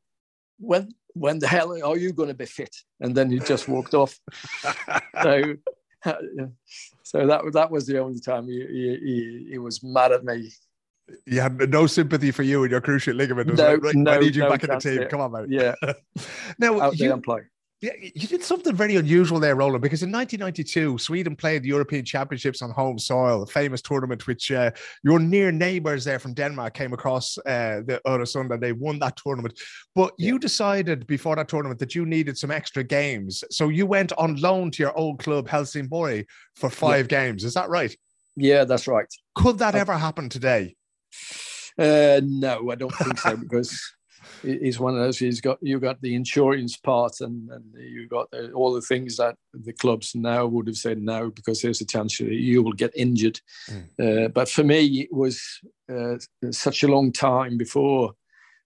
"When 0.59 0.95
when 1.13 1.39
the 1.39 1.49
hell 1.49 1.73
are 1.83 1.97
you 1.99 2.13
going 2.13 2.29
to 2.29 2.35
be 2.35 2.47
fit?" 2.47 2.75
And 3.01 3.15
then 3.15 3.31
he 3.31 3.39
just 3.41 3.69
walked 3.69 3.95
off. 3.95 4.19
so. 5.23 5.55
so 7.03 7.27
that 7.27 7.41
that 7.53 7.69
was 7.69 7.85
the 7.87 7.99
only 7.99 8.21
time 8.21 8.47
he, 8.47 8.65
he, 8.71 9.49
he 9.51 9.59
was 9.59 9.83
mad 9.83 10.13
at 10.13 10.23
me 10.25 10.53
you 11.27 11.41
had 11.41 11.71
no 11.71 11.87
sympathy 11.87 12.31
for 12.31 12.43
you 12.43 12.63
and 12.63 12.71
your 12.71 12.81
cruciate 12.81 13.17
ligament. 13.17 13.55
no, 13.57 13.75
like, 13.75 13.95
no, 13.95 14.13
I 14.13 14.19
need 14.19 14.35
you 14.35 14.43
no 14.43 14.51
back 14.51 14.65
in 14.65 14.71
the 14.71 14.79
team. 14.79 15.03
It. 15.03 15.09
Come 15.11 15.21
on, 15.21 15.33
man. 15.33 15.47
Yeah. 15.51 15.75
now, 16.59 16.81
Out 16.81 16.99
you, 16.99 17.21
Yeah, 17.81 17.93
you 18.01 18.27
did 18.27 18.43
something 18.43 18.75
very 18.75 18.97
unusual 18.97 19.39
there, 19.39 19.55
Roland, 19.55 19.83
because 19.83 20.03
in 20.03 20.11
1992, 20.11 20.99
Sweden 20.99 21.37
played 21.37 21.63
the 21.63 21.69
European 21.69 22.05
Championships 22.05 22.63
on 22.63 22.71
home 22.71 22.99
soil, 22.99 23.43
a 23.43 23.47
famous 23.47 23.83
tournament 23.83 24.27
which 24.27 24.51
uh, 24.51 24.71
your 25.05 25.19
near 25.19 25.53
neighbours 25.53 26.05
there 26.05 26.19
from 26.19 26.35
Denmark 26.35 26.75
came 26.75 26.93
across 26.93 27.39
uh, 27.39 27.83
the 27.87 28.01
other 28.05 28.27
Sunday. 28.27 28.57
They 28.57 28.73
won 28.73 28.99
that 29.01 29.17
tournament. 29.17 29.61
But 29.95 30.15
yeah. 30.19 30.29
you 30.29 30.39
decided 30.39 31.07
before 31.07 31.37
that 31.37 31.49
tournament 31.49 31.79
that 31.81 31.95
you 31.95 32.07
needed 32.07 32.37
some 32.37 32.51
extra 32.51 32.83
games. 32.83 33.45
So 33.51 33.69
you 33.69 33.87
went 33.87 34.13
on 34.19 34.37
loan 34.37 34.71
to 34.73 34.83
your 34.83 34.97
old 34.99 35.21
club, 35.21 35.49
Helsingborg, 35.49 36.27
for 36.57 36.71
five 36.71 37.07
yeah. 37.11 37.21
games. 37.21 37.45
Is 37.45 37.55
that 37.55 37.69
right? 37.69 37.95
Yeah, 38.37 38.65
that's 38.65 38.87
right. 38.87 39.07
Could 39.35 39.59
that 39.59 39.75
ever 39.75 39.97
happen 39.97 40.29
today? 40.29 40.77
Uh, 41.79 42.21
no, 42.25 42.71
I 42.71 42.75
don't 42.75 42.95
think 42.95 43.19
so 43.19 43.37
because 43.37 43.79
he's 44.43 44.79
one 44.79 44.95
of 44.95 45.01
those. 45.01 45.19
He's 45.19 45.41
got 45.41 45.59
you 45.61 45.79
got 45.79 46.01
the 46.01 46.15
insurance 46.15 46.77
part, 46.77 47.21
and, 47.21 47.51
and 47.51 47.65
you 47.79 48.09
got 48.09 48.31
the, 48.31 48.53
all 48.53 48.73
the 48.73 48.81
things 48.81 49.17
that 49.17 49.37
the 49.53 49.73
clubs 49.73 50.15
now 50.15 50.47
would 50.47 50.67
have 50.67 50.77
said 50.77 51.01
no 51.01 51.31
because 51.31 51.61
there's 51.61 51.81
a 51.81 51.87
chance 51.87 52.19
that 52.19 52.31
you 52.31 52.63
will 52.63 52.73
get 52.73 52.97
injured. 52.97 53.41
Mm. 53.71 54.25
Uh, 54.27 54.29
but 54.29 54.49
for 54.49 54.65
me, 54.65 55.03
it 55.03 55.13
was 55.13 55.43
uh, 55.93 56.17
such 56.51 56.83
a 56.83 56.89
long 56.89 57.13
time 57.13 57.57
before 57.57 58.13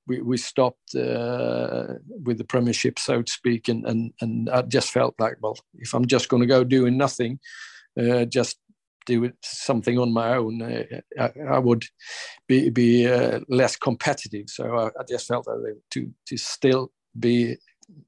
we, 0.07 0.21
we 0.21 0.37
stopped 0.37 0.95
uh, 0.95 1.95
with 2.25 2.38
the 2.38 2.45
Premiership, 2.45 2.99
so 2.99 3.23
to 3.23 3.33
speak, 3.33 3.69
and, 3.69 3.85
and 3.87 4.12
and 4.21 4.50
I 4.50 4.62
just 4.62 4.90
felt 4.90 5.14
like, 5.19 5.37
well, 5.40 5.57
if 5.75 5.95
I'm 5.95 6.07
just 6.07 6.28
going 6.28 6.40
to 6.40 6.47
go 6.47 6.64
doing 6.64 6.97
nothing, 6.97 7.38
uh, 8.00 8.25
just 8.25 8.59
do 9.11 9.33
something 9.43 9.99
on 9.99 10.12
my 10.12 10.37
own, 10.37 10.62
uh, 10.62 10.85
I, 11.19 11.31
I, 11.57 11.59
would 11.59 11.85
be 12.49 12.71
be 12.71 13.07
uh, 13.07 13.40
less 13.49 13.76
competitive. 13.76 14.49
So 14.49 14.64
I, 14.76 14.87
I, 15.00 15.05
just 15.09 15.26
felt 15.26 15.45
that 15.47 15.81
to 15.90 16.11
to 16.26 16.37
still 16.37 16.93
be 17.19 17.57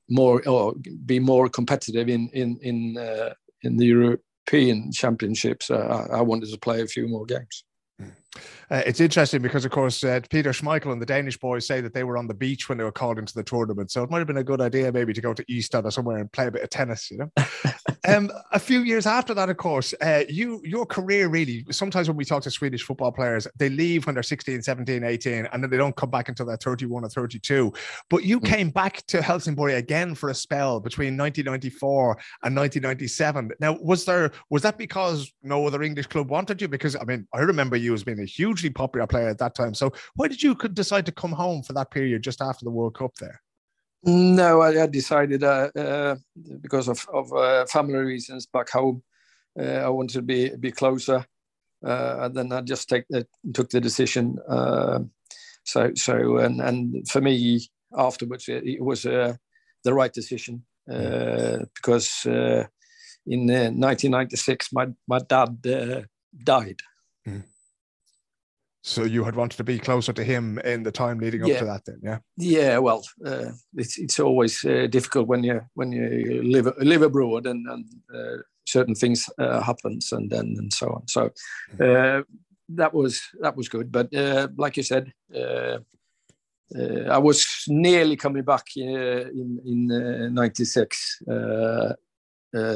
more 0.08 0.46
or 0.48 0.74
be 1.04 1.18
more 1.18 1.48
competitive 1.48 2.08
in 2.08 2.28
in 2.32 2.58
in 2.62 2.96
uh, 2.98 3.34
in 3.62 3.76
the 3.76 3.86
European 3.86 4.92
Championships, 4.92 5.70
uh, 5.70 6.08
I, 6.12 6.20
wanted 6.20 6.50
to 6.50 6.58
play 6.58 6.82
a 6.82 6.86
few 6.86 7.06
more 7.08 7.24
games. 7.24 7.64
Uh, 8.70 8.82
it's 8.86 9.00
interesting 9.00 9.42
because, 9.42 9.64
of 9.64 9.70
course, 9.70 10.02
uh, 10.02 10.20
Peter 10.30 10.50
Schmeichel 10.50 10.92
and 10.92 11.02
the 11.02 11.06
Danish 11.06 11.38
boys 11.38 11.66
say 11.66 11.80
that 11.80 11.92
they 11.92 12.04
were 12.04 12.16
on 12.16 12.26
the 12.26 12.34
beach 12.34 12.68
when 12.68 12.78
they 12.78 12.84
were 12.84 12.92
called 12.92 13.18
into 13.18 13.34
the 13.34 13.42
tournament. 13.42 13.90
So 13.90 14.02
it 14.02 14.10
might 14.10 14.18
have 14.18 14.26
been 14.26 14.38
a 14.38 14.44
good 14.44 14.60
idea 14.60 14.90
maybe 14.90 15.12
to 15.12 15.20
go 15.20 15.34
to 15.34 15.44
Ystad 15.44 15.84
or 15.84 15.90
somewhere 15.90 16.18
and 16.18 16.32
play 16.32 16.46
a 16.46 16.50
bit 16.50 16.62
of 16.62 16.70
tennis, 16.70 17.10
you 17.10 17.18
know. 17.18 17.30
um, 18.08 18.30
a 18.50 18.58
few 18.58 18.80
years 18.80 19.06
after 19.06 19.32
that, 19.34 19.48
of 19.48 19.56
course, 19.56 19.94
uh, 20.00 20.24
you 20.28 20.60
your 20.64 20.84
career 20.84 21.28
really, 21.28 21.64
sometimes 21.70 22.08
when 22.08 22.16
we 22.16 22.24
talk 22.24 22.42
to 22.42 22.50
Swedish 22.50 22.82
football 22.82 23.12
players, 23.12 23.46
they 23.58 23.68
leave 23.68 24.06
when 24.06 24.14
they're 24.14 24.24
16, 24.24 24.62
17, 24.62 25.04
18, 25.04 25.46
and 25.46 25.62
then 25.62 25.70
they 25.70 25.76
don't 25.76 25.94
come 25.94 26.10
back 26.10 26.28
until 26.28 26.46
they're 26.46 26.56
31 26.56 27.04
or 27.04 27.08
32. 27.08 27.72
But 28.10 28.24
you 28.24 28.40
mm. 28.40 28.44
came 28.44 28.70
back 28.70 29.06
to 29.06 29.22
Helsingborg 29.22 29.74
again 29.74 30.14
for 30.14 30.30
a 30.30 30.34
spell 30.34 30.80
between 30.80 31.16
1994 31.16 32.10
and 32.42 32.56
1997. 32.56 33.52
Now, 33.60 33.78
was 33.80 34.04
there 34.04 34.32
was 34.50 34.62
that 34.62 34.78
because 34.78 35.32
no 35.42 35.66
other 35.66 35.82
English 35.82 36.08
club 36.08 36.28
wanted 36.28 36.60
you? 36.60 36.68
Because 36.68 36.96
I 36.96 37.04
mean, 37.04 37.28
I 37.32 37.40
remember 37.40 37.76
you 37.76 37.94
as 37.94 38.02
being 38.02 38.20
a 38.20 38.24
hugely 38.24 38.70
popular 38.70 39.06
player 39.06 39.28
at 39.28 39.38
that 39.38 39.54
time. 39.54 39.74
So 39.74 39.92
why 40.16 40.26
did 40.26 40.42
you 40.42 40.54
decide 40.54 41.06
to 41.06 41.12
come 41.12 41.32
home 41.32 41.62
for 41.62 41.72
that 41.74 41.90
period 41.92 42.22
just 42.22 42.42
after 42.42 42.64
the 42.64 42.70
World 42.70 42.94
Cup 42.94 43.14
there? 43.16 43.40
No, 44.04 44.62
I, 44.62 44.82
I 44.82 44.86
decided 44.86 45.44
uh, 45.44 45.70
uh, 45.76 46.16
because 46.60 46.88
of, 46.88 47.06
of 47.12 47.32
uh, 47.32 47.66
family 47.66 47.98
reasons 47.98 48.46
back 48.46 48.70
home. 48.70 49.02
Uh, 49.58 49.62
I 49.84 49.88
wanted 49.90 50.14
to 50.14 50.22
be 50.22 50.50
be 50.56 50.72
closer, 50.72 51.24
uh, 51.86 52.16
and 52.20 52.34
then 52.34 52.52
I 52.52 52.62
just 52.62 52.88
take 52.88 53.04
the, 53.08 53.26
took 53.54 53.70
the 53.70 53.80
decision. 53.80 54.38
Uh, 54.48 55.00
so 55.64 55.92
so 55.94 56.38
and 56.38 56.60
and 56.60 57.08
for 57.08 57.20
me 57.20 57.60
afterwards 57.96 58.48
it, 58.48 58.64
it 58.64 58.82
was 58.82 59.02
the 59.02 59.38
right 59.86 60.12
decision 60.12 60.64
because 60.86 62.26
in 62.26 63.46
1996 63.46 64.72
my 64.72 64.88
my 65.06 65.20
dad 65.20 65.62
died. 66.42 66.80
So 68.84 69.04
you 69.04 69.22
had 69.22 69.36
wanted 69.36 69.56
to 69.58 69.64
be 69.64 69.78
closer 69.78 70.12
to 70.12 70.24
him 70.24 70.58
in 70.58 70.82
the 70.82 70.90
time 70.90 71.20
leading 71.20 71.42
up 71.42 71.48
yeah. 71.48 71.58
to 71.60 71.64
that, 71.66 71.84
then, 71.84 72.00
yeah. 72.02 72.18
Yeah, 72.36 72.78
well, 72.78 73.04
uh, 73.24 73.52
it's 73.76 73.96
it's 73.96 74.18
always 74.18 74.64
uh, 74.64 74.88
difficult 74.90 75.28
when 75.28 75.44
you 75.44 75.60
when 75.74 75.92
you 75.92 76.42
live 76.42 76.66
live 76.78 77.02
abroad 77.02 77.46
and, 77.46 77.64
and 77.68 77.84
uh, 78.12 78.42
certain 78.66 78.96
things 78.96 79.30
uh, 79.38 79.60
happens 79.60 80.10
and 80.10 80.28
then 80.30 80.56
and 80.58 80.72
so 80.72 80.88
on. 80.88 81.06
So 81.06 81.30
uh, 81.80 82.22
that 82.70 82.92
was 82.92 83.22
that 83.40 83.56
was 83.56 83.68
good, 83.68 83.92
but 83.92 84.12
uh, 84.12 84.48
like 84.56 84.76
you 84.76 84.82
said, 84.82 85.12
I 85.32 87.18
was 87.18 87.46
nearly 87.68 88.16
coming 88.16 88.42
back 88.42 88.66
in 88.76 89.60
in 89.64 90.34
'96 90.34 91.22
to 91.28 91.96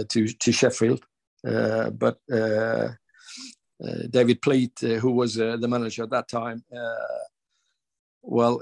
to 0.06 0.52
Sheffield, 0.52 1.04
but 1.42 2.18
uh, 2.32 2.90
David 4.10 4.40
Pleat, 4.42 4.72
uh, 4.82 4.94
who 4.94 5.12
was 5.12 5.38
uh, 5.38 5.56
the 5.56 5.68
manager 5.68 6.04
at 6.04 6.10
that 6.10 6.28
time, 6.28 6.64
well, 8.22 8.60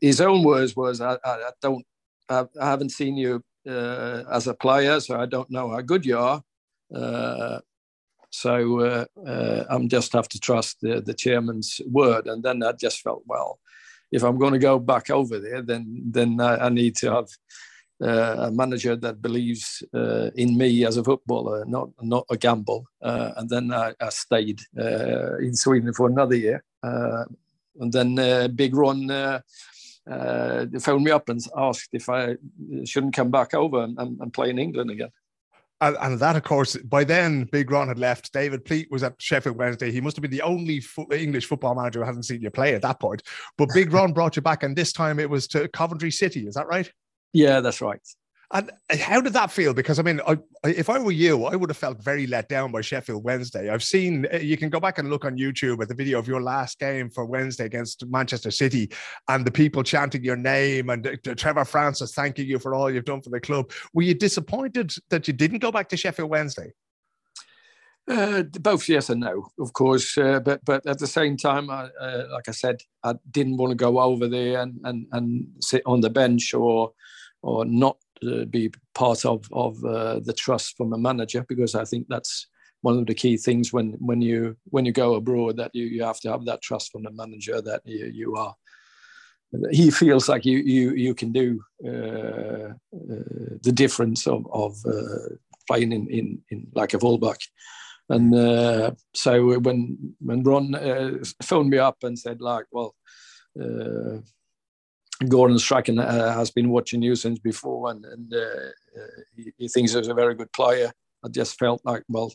his 0.00 0.20
own 0.20 0.44
words 0.44 0.76
was, 0.76 1.00
"I, 1.00 1.18
I 1.24 1.50
don't, 1.60 1.84
I, 2.28 2.46
haven't 2.60 2.90
seen 2.90 3.16
you 3.16 3.42
as 3.66 4.46
a 4.46 4.54
player, 4.54 5.00
so 5.00 5.18
I 5.18 5.26
don't 5.26 5.50
know 5.50 5.70
how 5.70 5.80
good 5.80 6.06
you 6.06 6.18
are." 6.18 6.42
so 8.30 8.80
uh, 8.80 9.04
uh, 9.26 9.64
I'm 9.70 9.88
just 9.88 10.12
have 10.12 10.28
to 10.28 10.40
trust 10.40 10.78
the, 10.80 11.00
the 11.00 11.14
chairman's 11.14 11.80
word. 11.86 12.26
And 12.26 12.42
then 12.42 12.62
I 12.62 12.72
just 12.72 13.00
felt, 13.00 13.22
well, 13.26 13.58
if 14.12 14.22
I'm 14.22 14.38
going 14.38 14.52
to 14.52 14.58
go 14.58 14.78
back 14.78 15.10
over 15.10 15.38
there, 15.38 15.62
then 15.62 16.02
then 16.06 16.40
I, 16.40 16.66
I 16.66 16.68
need 16.68 16.96
to 16.96 17.12
have 17.12 17.24
uh, 17.24 17.28
Uh, 18.00 18.46
a 18.46 18.50
manager 18.52 18.94
that 18.94 19.20
believes 19.20 19.82
uh, 19.92 20.30
in 20.36 20.56
me 20.56 20.86
as 20.86 20.96
a 20.96 21.02
footballer, 21.02 21.64
not 21.64 21.88
not 22.00 22.24
a 22.30 22.36
gamble. 22.36 22.86
Uh, 23.02 23.32
and 23.36 23.50
then 23.50 23.72
I, 23.72 23.92
I 24.00 24.10
stayed 24.10 24.60
uh, 24.78 25.36
in 25.38 25.56
Sweden 25.56 25.92
for 25.92 26.06
another 26.06 26.36
year. 26.36 26.62
Uh, 26.80 27.24
and 27.80 27.92
then 27.92 28.54
Big 28.54 28.76
Ron 28.76 29.08
phoned 30.80 31.04
me 31.04 31.10
up 31.10 31.28
and 31.28 31.40
asked 31.56 31.90
if 31.92 32.08
I 32.08 32.36
shouldn't 32.84 33.16
come 33.16 33.32
back 33.32 33.52
over 33.54 33.82
and, 33.82 33.98
and, 33.98 34.20
and 34.20 34.32
play 34.32 34.50
in 34.50 34.60
England 34.60 34.90
again. 34.90 35.10
And, 35.80 35.96
and, 36.00 36.18
that, 36.18 36.34
of 36.34 36.42
course, 36.42 36.76
by 36.76 37.04
then, 37.04 37.44
Big 37.44 37.70
Ron 37.70 37.86
had 37.86 38.00
left. 38.00 38.32
David 38.32 38.64
Pleat 38.64 38.90
was 38.90 39.04
at 39.04 39.14
Sheffield 39.20 39.56
Wednesday. 39.56 39.92
He 39.92 40.00
must 40.00 40.16
have 40.16 40.22
been 40.22 40.30
the 40.32 40.42
only 40.42 40.80
fo- 40.80 41.06
English 41.12 41.46
football 41.46 41.74
manager 41.74 42.00
who 42.00 42.06
hasn't 42.06 42.26
seen 42.26 42.42
you 42.42 42.50
play 42.50 42.74
at 42.74 42.82
that 42.82 42.98
point. 42.98 43.22
But 43.56 43.68
Big 43.72 43.92
Ron 43.92 44.12
brought 44.12 44.34
you 44.34 44.42
back, 44.42 44.64
and 44.64 44.74
this 44.74 44.92
time 44.92 45.20
it 45.20 45.30
was 45.30 45.46
to 45.48 45.68
Coventry 45.68 46.10
City. 46.10 46.48
Is 46.48 46.54
that 46.54 46.66
right? 46.66 46.90
Yeah, 47.32 47.60
that's 47.60 47.80
right. 47.80 48.00
And 48.50 48.70
how 48.90 49.20
did 49.20 49.34
that 49.34 49.50
feel? 49.50 49.74
Because 49.74 49.98
I 49.98 50.02
mean, 50.02 50.22
I, 50.26 50.38
if 50.64 50.88
I 50.88 50.98
were 50.98 51.12
you, 51.12 51.44
I 51.44 51.54
would 51.54 51.68
have 51.68 51.76
felt 51.76 52.02
very 52.02 52.26
let 52.26 52.48
down 52.48 52.72
by 52.72 52.80
Sheffield 52.80 53.22
Wednesday. 53.22 53.68
I've 53.68 53.82
seen 53.82 54.26
uh, 54.32 54.38
you 54.38 54.56
can 54.56 54.70
go 54.70 54.80
back 54.80 54.96
and 54.96 55.10
look 55.10 55.26
on 55.26 55.36
YouTube 55.36 55.82
at 55.82 55.88
the 55.88 55.94
video 55.94 56.18
of 56.18 56.26
your 56.26 56.40
last 56.40 56.78
game 56.78 57.10
for 57.10 57.26
Wednesday 57.26 57.66
against 57.66 58.06
Manchester 58.06 58.50
City, 58.50 58.90
and 59.28 59.44
the 59.44 59.50
people 59.50 59.82
chanting 59.82 60.24
your 60.24 60.36
name 60.36 60.88
and 60.88 61.06
uh, 61.06 61.34
Trevor 61.34 61.66
Francis 61.66 62.14
thanking 62.14 62.46
you 62.46 62.58
for 62.58 62.74
all 62.74 62.90
you've 62.90 63.04
done 63.04 63.20
for 63.20 63.28
the 63.28 63.40
club. 63.40 63.70
Were 63.92 64.02
you 64.02 64.14
disappointed 64.14 64.94
that 65.10 65.28
you 65.28 65.34
didn't 65.34 65.58
go 65.58 65.70
back 65.70 65.90
to 65.90 65.98
Sheffield 65.98 66.30
Wednesday? 66.30 66.72
Uh, 68.08 68.44
both 68.60 68.88
yes 68.88 69.10
and 69.10 69.20
no, 69.20 69.46
of 69.58 69.74
course. 69.74 70.16
Uh, 70.16 70.40
but 70.40 70.64
but 70.64 70.86
at 70.86 70.98
the 70.98 71.06
same 71.06 71.36
time, 71.36 71.68
I, 71.68 71.90
uh, 72.00 72.28
like 72.32 72.48
I 72.48 72.52
said, 72.52 72.80
I 73.04 73.12
didn't 73.30 73.58
want 73.58 73.72
to 73.72 73.76
go 73.76 74.00
over 74.00 74.26
there 74.26 74.62
and, 74.62 74.80
and, 74.84 75.06
and 75.12 75.46
sit 75.60 75.82
on 75.84 76.00
the 76.00 76.08
bench 76.08 76.54
or 76.54 76.92
or 77.42 77.64
not 77.64 77.96
uh, 78.26 78.44
be 78.44 78.72
part 78.94 79.24
of 79.24 79.48
of 79.52 79.82
uh, 79.84 80.20
the 80.20 80.32
trust 80.32 80.76
from 80.76 80.92
a 80.92 80.98
manager 80.98 81.44
because 81.48 81.74
I 81.74 81.84
think 81.84 82.06
that's 82.08 82.46
one 82.80 82.98
of 82.98 83.06
the 83.06 83.14
key 83.14 83.36
things 83.36 83.72
when 83.72 83.92
when 83.98 84.20
you 84.20 84.56
when 84.64 84.84
you 84.84 84.92
go 84.92 85.14
abroad 85.14 85.56
that 85.56 85.74
you, 85.74 85.86
you 85.86 86.02
have 86.04 86.20
to 86.20 86.30
have 86.30 86.44
that 86.44 86.62
trust 86.62 86.92
from 86.92 87.02
the 87.02 87.12
manager 87.12 87.60
that 87.60 87.82
you, 87.84 88.06
you 88.06 88.36
are 88.36 88.54
he 89.70 89.90
feels 89.90 90.28
like 90.28 90.44
you 90.44 90.58
you 90.58 90.92
you 90.92 91.14
can 91.14 91.32
do 91.32 91.60
uh, 91.84 92.70
uh, 92.70 93.56
the 93.62 93.72
difference 93.72 94.26
of 94.26 94.46
of 94.52 94.76
uh, 94.86 95.34
playing 95.66 95.92
in, 95.92 96.06
in 96.08 96.38
in 96.50 96.66
like 96.74 96.94
a 96.94 96.98
fullback. 96.98 97.38
And 98.10 98.34
uh, 98.34 98.92
so 99.14 99.58
when 99.58 100.14
when 100.20 100.42
Ron 100.42 100.74
phoned 101.42 101.70
me 101.70 101.78
up 101.78 101.96
and 102.02 102.18
said 102.18 102.40
like 102.40 102.66
well 102.70 102.94
Gordon 105.26 105.58
Strachan 105.58 105.98
uh, 105.98 106.32
has 106.32 106.50
been 106.50 106.70
watching 106.70 107.02
you 107.02 107.16
since 107.16 107.38
before, 107.38 107.90
and, 107.90 108.04
and 108.04 108.32
uh, 108.32 108.38
uh, 108.38 109.22
he, 109.36 109.52
he, 109.56 109.68
thinks 109.68 109.92
he's 109.92 110.06
a 110.06 110.14
very 110.14 110.34
good 110.34 110.52
player. 110.52 110.92
I 111.24 111.28
just 111.28 111.58
felt 111.58 111.80
like, 111.84 112.04
well, 112.08 112.32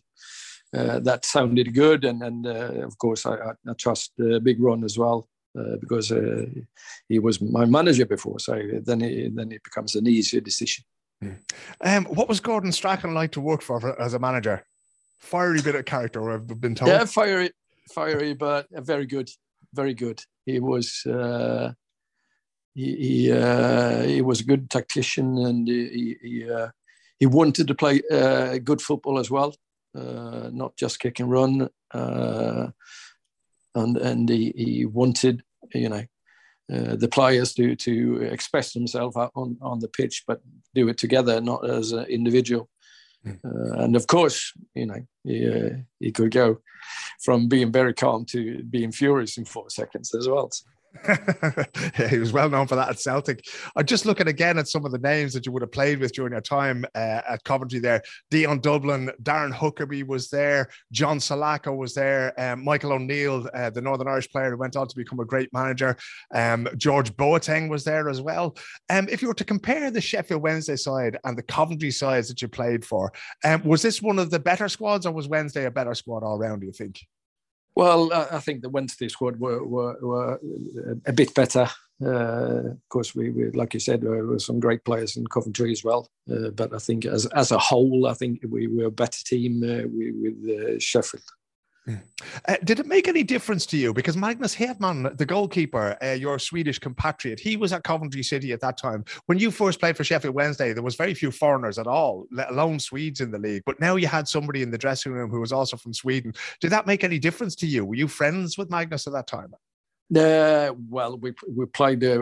uh, 0.75 0.99
that 0.99 1.23
sounded 1.23 1.73
good, 1.73 2.03
and, 2.03 2.21
and 2.21 2.45
uh, 2.45 2.85
of 2.85 2.97
course, 2.97 3.25
I, 3.25 3.35
I 3.35 3.73
trust 3.77 4.11
uh, 4.21 4.39
Big 4.39 4.61
Ron 4.61 4.83
as 4.83 4.97
well 4.97 5.27
because 5.79 6.11
he 7.07 7.19
was 7.19 7.39
my 7.39 7.63
manager 7.63 8.07
before. 8.07 8.39
So 8.39 8.59
then 8.83 9.03
it, 9.03 9.35
then 9.35 9.51
it 9.51 9.63
becomes 9.63 9.93
an 9.93 10.07
easier 10.07 10.41
decision. 10.41 10.83
Mm. 11.23 11.37
Um, 11.79 12.05
what 12.05 12.27
was 12.27 12.39
Gordon 12.39 12.71
Strachan 12.71 13.13
like 13.13 13.33
to 13.33 13.41
work 13.41 13.61
for, 13.61 13.79
for 13.79 14.01
as 14.01 14.15
a 14.15 14.19
manager? 14.19 14.65
Fiery 15.19 15.61
bit 15.61 15.75
of 15.75 15.85
character, 15.85 16.31
I've 16.31 16.47
been 16.59 16.73
told. 16.73 16.89
Yeah, 16.89 17.05
fiery, 17.05 17.51
fiery, 17.93 18.33
but 18.33 18.65
very 18.71 19.05
good, 19.05 19.29
very 19.75 19.93
good. 19.93 20.23
He 20.47 20.59
was 20.59 21.05
he 22.73 22.95
he, 22.95 23.31
uh, 23.31 24.01
he 24.03 24.21
was 24.21 24.41
a 24.41 24.45
good 24.45 24.69
tactician 24.69 25.37
and 25.37 25.67
he 25.67 26.17
he, 26.21 26.49
uh, 26.49 26.69
he 27.19 27.25
wanted 27.25 27.67
to 27.67 27.75
play 27.75 28.01
uh, 28.11 28.57
good 28.57 28.81
football 28.81 29.19
as 29.19 29.29
well, 29.29 29.55
uh, 29.95 30.49
not 30.51 30.75
just 30.75 30.99
kick 30.99 31.19
and 31.19 31.31
run. 31.31 31.69
Uh, 31.91 32.69
and 33.75 33.97
and 33.97 34.29
he, 34.29 34.53
he 34.55 34.85
wanted 34.85 35.43
you 35.73 35.89
know 35.89 36.03
uh, 36.73 36.95
the 36.95 37.07
players 37.07 37.53
to 37.53 37.75
to 37.75 38.21
express 38.23 38.73
themselves 38.73 39.15
on 39.15 39.57
on 39.61 39.79
the 39.79 39.87
pitch, 39.87 40.23
but 40.27 40.41
do 40.73 40.87
it 40.89 40.97
together, 40.97 41.41
not 41.41 41.69
as 41.69 41.91
an 41.91 42.05
individual. 42.05 42.69
Mm. 43.25 43.79
and 43.79 43.95
of 43.95 44.05
course, 44.05 44.51
you 44.75 44.85
know, 44.85 44.99
he, 45.23 45.71
he 46.01 46.11
could 46.11 46.29
go 46.31 46.57
from 47.21 47.47
being 47.47 47.71
very 47.71 47.93
calm 47.93 48.25
to 48.25 48.61
being 48.63 48.91
furious 48.91 49.37
in 49.37 49.45
four 49.45 49.69
seconds 49.69 50.13
as 50.13 50.27
well. 50.27 50.51
So. 50.51 50.65
Yeah, 51.05 52.07
he 52.09 52.19
was 52.19 52.31
well 52.31 52.49
known 52.49 52.67
for 52.67 52.75
that 52.75 52.89
at 52.89 52.99
Celtic. 52.99 53.45
I'm 53.75 53.85
just 53.85 54.05
looking 54.05 54.27
again 54.27 54.57
at 54.57 54.67
some 54.67 54.85
of 54.85 54.91
the 54.91 54.99
names 54.99 55.33
that 55.33 55.45
you 55.45 55.51
would 55.51 55.61
have 55.61 55.71
played 55.71 55.99
with 55.99 56.13
during 56.13 56.33
your 56.33 56.41
time 56.41 56.85
uh, 56.95 57.21
at 57.27 57.43
Coventry 57.43 57.79
there. 57.79 58.01
Dion 58.29 58.59
Dublin, 58.59 59.11
Darren 59.21 59.53
Huckerby 59.53 60.05
was 60.05 60.29
there, 60.29 60.69
John 60.91 61.17
Salako 61.19 61.75
was 61.75 61.93
there, 61.93 62.39
um, 62.39 62.63
Michael 62.63 62.93
O'Neill, 62.93 63.47
uh, 63.53 63.69
the 63.69 63.81
Northern 63.81 64.07
Irish 64.07 64.29
player 64.29 64.51
who 64.51 64.57
went 64.57 64.75
on 64.75 64.87
to 64.87 64.95
become 64.95 65.19
a 65.19 65.25
great 65.25 65.51
manager. 65.53 65.97
Um, 66.33 66.67
George 66.77 67.11
Boateng 67.15 67.69
was 67.69 67.83
there 67.83 68.09
as 68.09 68.21
well. 68.21 68.55
Um, 68.89 69.07
if 69.09 69.21
you 69.21 69.27
were 69.27 69.33
to 69.35 69.45
compare 69.45 69.91
the 69.91 70.01
Sheffield 70.01 70.41
Wednesday 70.41 70.75
side 70.75 71.17
and 71.23 71.37
the 71.37 71.43
Coventry 71.43 71.91
sides 71.91 72.27
that 72.27 72.41
you 72.41 72.47
played 72.47 72.85
for, 72.85 73.11
um, 73.43 73.63
was 73.63 73.81
this 73.81 74.01
one 74.01 74.19
of 74.19 74.29
the 74.29 74.39
better 74.39 74.69
squads 74.69 75.05
or 75.05 75.11
was 75.11 75.27
Wednesday 75.27 75.65
a 75.65 75.71
better 75.71 75.93
squad 75.93 76.23
all 76.23 76.37
round, 76.37 76.61
do 76.61 76.67
you 76.67 76.73
think? 76.73 76.99
Well, 77.75 78.13
I 78.13 78.39
think 78.39 78.61
the 78.61 78.69
Wednesday 78.69 79.07
squad 79.09 79.39
were, 79.39 79.63
were, 79.63 79.97
were 79.99 80.39
a 81.05 81.13
bit 81.13 81.33
better. 81.33 81.67
Uh, 82.03 82.71
of 82.71 82.89
course, 82.89 83.15
we, 83.15 83.29
we, 83.31 83.49
like 83.51 83.73
you 83.73 83.79
said, 83.79 84.01
there 84.01 84.25
were 84.25 84.39
some 84.39 84.59
great 84.59 84.83
players 84.83 85.15
in 85.15 85.25
Coventry 85.27 85.71
as 85.71 85.83
well. 85.83 86.07
Uh, 86.31 86.49
but 86.49 86.73
I 86.73 86.77
think 86.77 87.05
as 87.05 87.25
as 87.27 87.51
a 87.51 87.57
whole, 87.57 88.07
I 88.07 88.13
think 88.13 88.41
we 88.47 88.67
were 88.67 88.85
a 88.85 88.91
better 88.91 89.19
team 89.25 89.63
uh, 89.63 89.87
with 89.87 90.75
uh, 90.75 90.79
Sheffield. 90.79 91.23
Uh, 91.87 92.55
did 92.63 92.79
it 92.79 92.85
make 92.85 93.07
any 93.07 93.23
difference 93.23 93.65
to 93.65 93.77
you? 93.77 93.93
Because 93.93 94.15
Magnus 94.15 94.55
Hedman, 94.55 95.17
the 95.17 95.25
goalkeeper, 95.25 95.97
uh, 96.01 96.11
your 96.11 96.39
Swedish 96.39 96.79
compatriot, 96.79 97.39
he 97.39 97.57
was 97.57 97.73
at 97.73 97.83
Coventry 97.83 98.23
City 98.23 98.53
at 98.53 98.61
that 98.61 98.77
time. 98.77 99.03
When 99.25 99.37
you 99.37 99.51
first 99.51 99.79
played 99.79 99.97
for 99.97 100.03
Sheffield 100.03 100.33
Wednesday, 100.33 100.73
there 100.73 100.83
was 100.83 100.95
very 100.95 101.13
few 101.13 101.31
foreigners 101.31 101.77
at 101.77 101.87
all, 101.87 102.25
let 102.31 102.49
alone 102.51 102.79
Swedes 102.79 103.19
in 103.21 103.31
the 103.31 103.37
league. 103.37 103.63
But 103.65 103.79
now 103.79 103.95
you 103.97 104.07
had 104.07 104.27
somebody 104.27 104.61
in 104.61 104.71
the 104.71 104.77
dressing 104.77 105.11
room 105.11 105.29
who 105.29 105.41
was 105.41 105.51
also 105.51 105.75
from 105.75 105.93
Sweden. 105.93 106.33
Did 106.61 106.71
that 106.71 106.87
make 106.87 107.03
any 107.03 107.19
difference 107.19 107.55
to 107.57 107.67
you? 107.67 107.85
Were 107.85 107.95
you 107.95 108.07
friends 108.07 108.57
with 108.57 108.69
Magnus 108.69 109.07
at 109.07 109.13
that 109.13 109.27
time? 109.27 109.53
Uh, 110.15 110.73
well, 110.89 111.17
we 111.17 111.33
we 111.49 111.65
played 111.65 112.03
uh, 112.03 112.21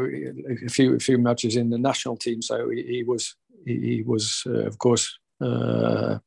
a 0.65 0.69
few 0.69 0.95
a 0.95 0.99
few 0.99 1.17
matches 1.17 1.55
in 1.55 1.69
the 1.69 1.77
national 1.77 2.15
team, 2.15 2.41
so 2.41 2.69
he, 2.69 2.83
he 2.83 3.03
was 3.03 3.35
he, 3.65 3.79
he 3.79 4.01
was 4.03 4.43
uh, 4.45 4.65
of 4.65 4.77
course 4.77 5.17
uh, 5.41 6.19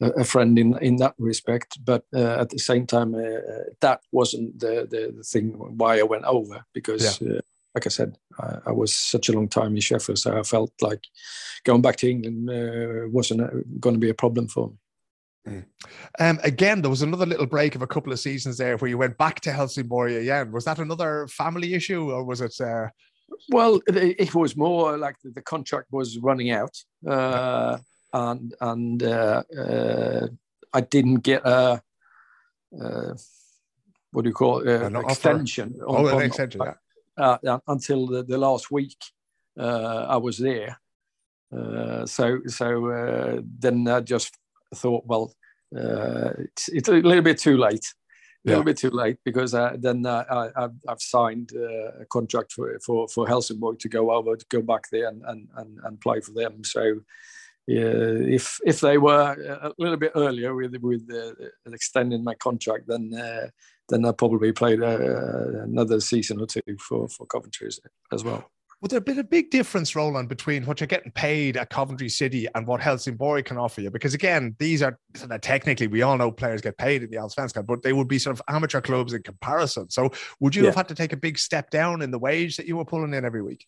a 0.00 0.24
friend 0.24 0.58
in 0.58 0.76
in 0.78 0.96
that 0.96 1.14
respect. 1.18 1.78
But 1.84 2.04
uh, 2.14 2.40
at 2.40 2.50
the 2.50 2.58
same 2.58 2.86
time, 2.86 3.14
uh, 3.14 3.18
uh, 3.18 3.64
that 3.80 4.00
wasn't 4.12 4.58
the, 4.58 4.86
the, 4.90 5.12
the 5.16 5.22
thing 5.22 5.52
why 5.76 5.98
I 5.98 6.02
went 6.02 6.24
over 6.24 6.64
because. 6.72 7.20
Yeah. 7.20 7.38
Uh, 7.38 7.40
like 7.74 7.86
I 7.86 7.90
said, 7.90 8.16
I, 8.40 8.56
I, 8.66 8.72
was 8.72 8.92
such 8.92 9.28
a 9.28 9.32
long 9.32 9.46
time 9.46 9.74
in 9.74 9.80
Sheffield, 9.80 10.18
so 10.18 10.36
I 10.36 10.42
felt 10.42 10.72
like 10.80 11.04
going 11.64 11.82
back 11.82 11.96
to 11.96 12.10
England 12.10 12.48
uh, 12.50 13.08
wasn't 13.08 13.40
going 13.78 13.94
to 13.94 14.00
be 14.00 14.08
a 14.08 14.14
problem 14.14 14.48
for 14.48 14.68
me. 14.68 14.74
Mm. 15.46 15.64
Um, 16.18 16.40
again, 16.42 16.82
there 16.82 16.90
was 16.90 17.02
another 17.02 17.26
little 17.26 17.46
break 17.46 17.74
of 17.74 17.82
a 17.82 17.86
couple 17.86 18.12
of 18.12 18.18
seasons 18.18 18.56
there 18.56 18.76
where 18.78 18.88
you 18.88 18.98
went 18.98 19.18
back 19.18 19.40
to 19.42 19.52
Helsingborg 19.52 20.12
again. 20.12 20.50
Was 20.50 20.64
that 20.64 20.78
another 20.78 21.28
family 21.28 21.74
issue, 21.74 22.10
or 22.10 22.24
was 22.24 22.40
it? 22.40 22.58
Uh... 22.60 22.88
Well, 23.50 23.80
it, 23.86 24.16
it, 24.18 24.34
was 24.34 24.56
more 24.56 24.96
like 24.96 25.16
the, 25.22 25.30
the, 25.30 25.42
contract 25.42 25.88
was 25.92 26.18
running 26.18 26.50
out. 26.50 26.76
Uh, 28.12 28.30
and 28.30 28.54
and 28.60 29.02
uh, 29.02 29.42
uh, 29.58 30.26
I 30.72 30.80
didn't 30.80 31.20
get 31.20 31.44
a 31.44 31.82
uh, 32.80 33.14
what 34.12 34.22
do 34.22 34.28
you 34.28 34.34
call 34.34 34.60
it? 34.60 34.82
An 34.82 34.96
extension. 34.96 35.78
On, 35.86 36.06
oh, 36.06 36.18
an 36.18 36.24
extension. 36.24 36.62
Yeah. 36.64 37.36
Uh, 37.44 37.58
until 37.66 38.06
the, 38.06 38.22
the, 38.22 38.38
last 38.38 38.70
week, 38.70 38.96
uh, 39.58 40.06
I 40.08 40.16
was 40.16 40.38
there. 40.38 40.78
Uh, 41.54 42.06
so 42.06 42.40
so 42.46 43.42
then 43.58 43.88
I 43.88 44.00
just 44.00 44.36
thought, 44.74 45.04
well, 45.06 45.34
it's, 45.72 46.68
it's 46.68 46.88
a 46.88 46.92
little 46.92 47.22
bit 47.22 47.38
too 47.38 47.56
late. 47.56 47.86
A 48.46 48.50
little 48.50 48.62
yeah. 48.62 48.64
bit 48.64 48.78
too 48.78 48.90
late 48.90 49.18
because 49.24 49.52
then 49.52 50.06
I, 50.06 50.50
have 50.56 51.00
signed 51.00 51.52
a 51.52 52.06
contract 52.10 52.52
for, 52.52 52.78
for, 52.78 53.08
for 53.08 53.26
Helsingborg 53.26 53.78
to 53.80 53.88
go 53.88 54.12
over 54.12 54.36
to 54.36 54.46
go 54.48 54.62
back 54.62 54.84
there 54.90 55.08
and, 55.08 55.22
and, 55.26 55.48
and, 55.56 55.78
and 55.84 56.00
play 56.00 56.20
for 56.20 56.32
them. 56.32 56.62
So 56.64 57.00
if 57.68 58.58
if 58.64 58.80
they 58.80 58.98
were 58.98 59.60
a 59.62 59.72
little 59.78 59.96
bit 59.96 60.12
earlier 60.14 60.54
with 60.54 60.74
with 60.80 61.08
uh, 61.12 61.72
extending 61.72 62.24
my 62.24 62.34
contract, 62.34 62.84
then 62.88 63.12
uh, 63.14 63.48
then 63.88 64.04
I 64.04 64.12
probably 64.12 64.52
played 64.52 64.82
uh, 64.82 65.62
another 65.62 66.00
season 66.00 66.40
or 66.40 66.46
two 66.46 66.62
for 66.78 67.08
for 67.08 67.26
Coventry 67.26 67.68
as, 68.12 68.24
well. 68.24 68.50
Would 68.80 68.92
there 68.92 69.00
been 69.00 69.18
a 69.18 69.24
big 69.24 69.50
difference, 69.50 69.96
Roland, 69.96 70.28
between 70.28 70.64
what 70.64 70.78
you're 70.78 70.86
getting 70.86 71.10
paid 71.10 71.56
at 71.56 71.68
Coventry 71.68 72.08
City 72.08 72.46
and 72.54 72.64
what 72.64 72.80
Helsingborg 72.80 73.44
can 73.44 73.58
offer 73.58 73.80
you? 73.80 73.90
Because 73.90 74.14
again, 74.14 74.54
these 74.60 74.82
are 74.82 74.98
technically 75.40 75.88
we 75.88 76.02
all 76.02 76.16
know 76.16 76.30
players 76.30 76.60
get 76.60 76.78
paid 76.78 77.02
in 77.02 77.10
the 77.10 77.16
Allsvenskan, 77.16 77.66
but 77.66 77.82
they 77.82 77.92
would 77.92 78.08
be 78.08 78.20
sort 78.20 78.38
of 78.38 78.42
amateur 78.48 78.80
clubs 78.80 79.12
in 79.12 79.22
comparison. 79.22 79.90
So, 79.90 80.10
would 80.40 80.54
you 80.54 80.62
yeah. 80.62 80.68
have 80.68 80.76
had 80.76 80.88
to 80.88 80.94
take 80.94 81.12
a 81.12 81.16
big 81.16 81.38
step 81.38 81.70
down 81.70 82.02
in 82.02 82.12
the 82.12 82.18
wage 82.18 82.56
that 82.56 82.66
you 82.66 82.76
were 82.76 82.84
pulling 82.84 83.14
in 83.14 83.24
every 83.24 83.42
week? 83.42 83.66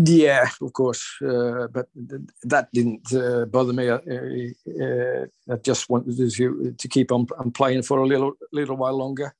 Yeah, 0.00 0.48
of 0.60 0.72
course, 0.72 1.04
uh, 1.22 1.66
but 1.72 1.88
th- 2.08 2.22
that 2.44 2.68
didn't 2.72 3.12
uh, 3.12 3.46
bother 3.46 3.72
me. 3.72 3.88
Uh, 3.88 3.98
uh 3.98 5.26
I 5.52 5.56
just 5.56 5.90
wanted 5.90 6.16
to 6.16 6.72
to 6.72 6.88
keep 6.88 7.10
on, 7.10 7.26
on, 7.36 7.50
playing 7.50 7.82
for 7.82 7.98
a 7.98 8.06
little 8.06 8.34
little 8.52 8.76
while 8.76 8.96
longer. 8.96 9.34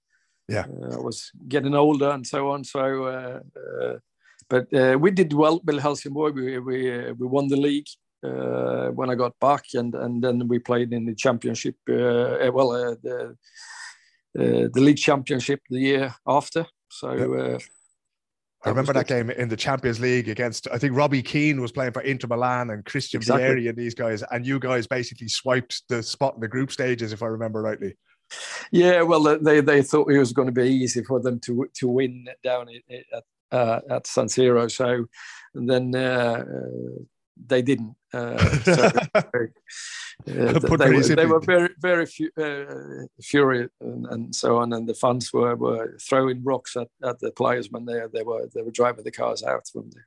Yeah, 0.48 0.66
uh, 0.82 0.96
I 0.96 1.00
was 1.00 1.30
getting 1.46 1.74
older 1.74 2.10
and 2.10 2.26
so 2.26 2.50
on. 2.50 2.64
So, 2.64 3.04
uh, 3.04 3.98
but 4.48 4.66
we 5.00 5.12
did 5.12 5.32
well 5.32 5.60
with 5.64 5.78
Helsingborg. 5.78 6.34
We 6.34 6.58
we, 6.58 7.12
we 7.12 7.26
won 7.26 7.48
the 7.48 7.56
league. 7.56 7.88
uh, 8.24 8.88
when 8.94 9.10
I 9.10 9.14
got 9.14 9.38
back, 9.38 9.64
and 9.74 9.94
and 9.94 10.22
then 10.22 10.48
we 10.48 10.58
played 10.58 10.92
in 10.92 11.06
the 11.06 11.14
championship. 11.14 11.76
Uh, 11.88 12.50
well, 12.52 12.72
uh, 12.72 12.96
the 13.02 13.36
uh, 14.38 14.68
the 14.74 14.80
league 14.80 14.98
championship 14.98 15.60
the 15.70 15.80
year 15.80 16.14
after. 16.26 16.66
So. 16.90 17.12
Yep. 17.12 17.62
I 18.68 18.70
remember 18.70 18.92
that 18.92 19.06
game 19.06 19.30
in 19.30 19.48
the 19.48 19.56
Champions 19.56 20.00
League 20.00 20.28
against 20.28 20.68
I 20.70 20.78
think 20.78 20.96
Robbie 20.96 21.22
Keane 21.22 21.60
was 21.60 21.72
playing 21.72 21.92
for 21.92 22.02
Inter 22.02 22.28
Milan 22.28 22.70
and 22.70 22.84
Christian 22.84 23.18
exactly. 23.18 23.62
Vieri 23.64 23.68
and 23.68 23.76
these 23.76 23.94
guys, 23.94 24.22
and 24.30 24.46
you 24.46 24.58
guys 24.58 24.86
basically 24.86 25.28
swiped 25.28 25.82
the 25.88 26.02
spot 26.02 26.34
in 26.34 26.40
the 26.40 26.48
group 26.48 26.70
stages, 26.70 27.12
if 27.12 27.22
I 27.22 27.26
remember 27.26 27.62
rightly. 27.62 27.96
Yeah, 28.70 29.02
well, 29.02 29.38
they 29.38 29.60
they 29.60 29.82
thought 29.82 30.10
it 30.10 30.18
was 30.18 30.32
going 30.32 30.46
to 30.46 30.52
be 30.52 30.68
easy 30.68 31.02
for 31.02 31.20
them 31.20 31.40
to 31.40 31.66
to 31.74 31.88
win 31.88 32.28
down 32.44 32.68
at 33.12 33.24
uh, 33.50 33.80
at 33.90 34.06
San 34.06 34.26
Siro. 34.26 34.70
So, 34.70 35.06
and 35.54 35.68
then 35.68 35.94
uh, 35.94 36.44
they 37.46 37.62
didn't. 37.62 37.94
Uh, 38.12 38.38
so, 38.60 38.72
uh, 39.14 39.22
they, 40.24 40.52
were, 40.68 41.02
they, 41.02 41.26
were, 41.26 41.40
very, 41.40 41.70
very 41.78 42.06
fu- 42.06 42.30
uh, 42.40 43.06
furious 43.20 43.70
and, 43.80 44.06
and, 44.06 44.34
so 44.34 44.58
on, 44.58 44.72
and 44.72 44.88
the 44.88 44.94
fans 44.94 45.32
were, 45.32 45.54
were 45.56 45.96
throwing 46.00 46.42
rocks 46.42 46.76
at, 46.76 46.88
at 47.02 47.18
the 47.20 47.30
players 47.30 47.70
when 47.70 47.84
they 47.84 48.00
they 48.12 48.22
were 48.22 48.48
they 48.54 48.62
were 48.62 48.70
driving 48.70 49.04
the 49.04 49.10
cars 49.10 49.42
out 49.42 49.68
from 49.72 49.90
there. 49.90 50.06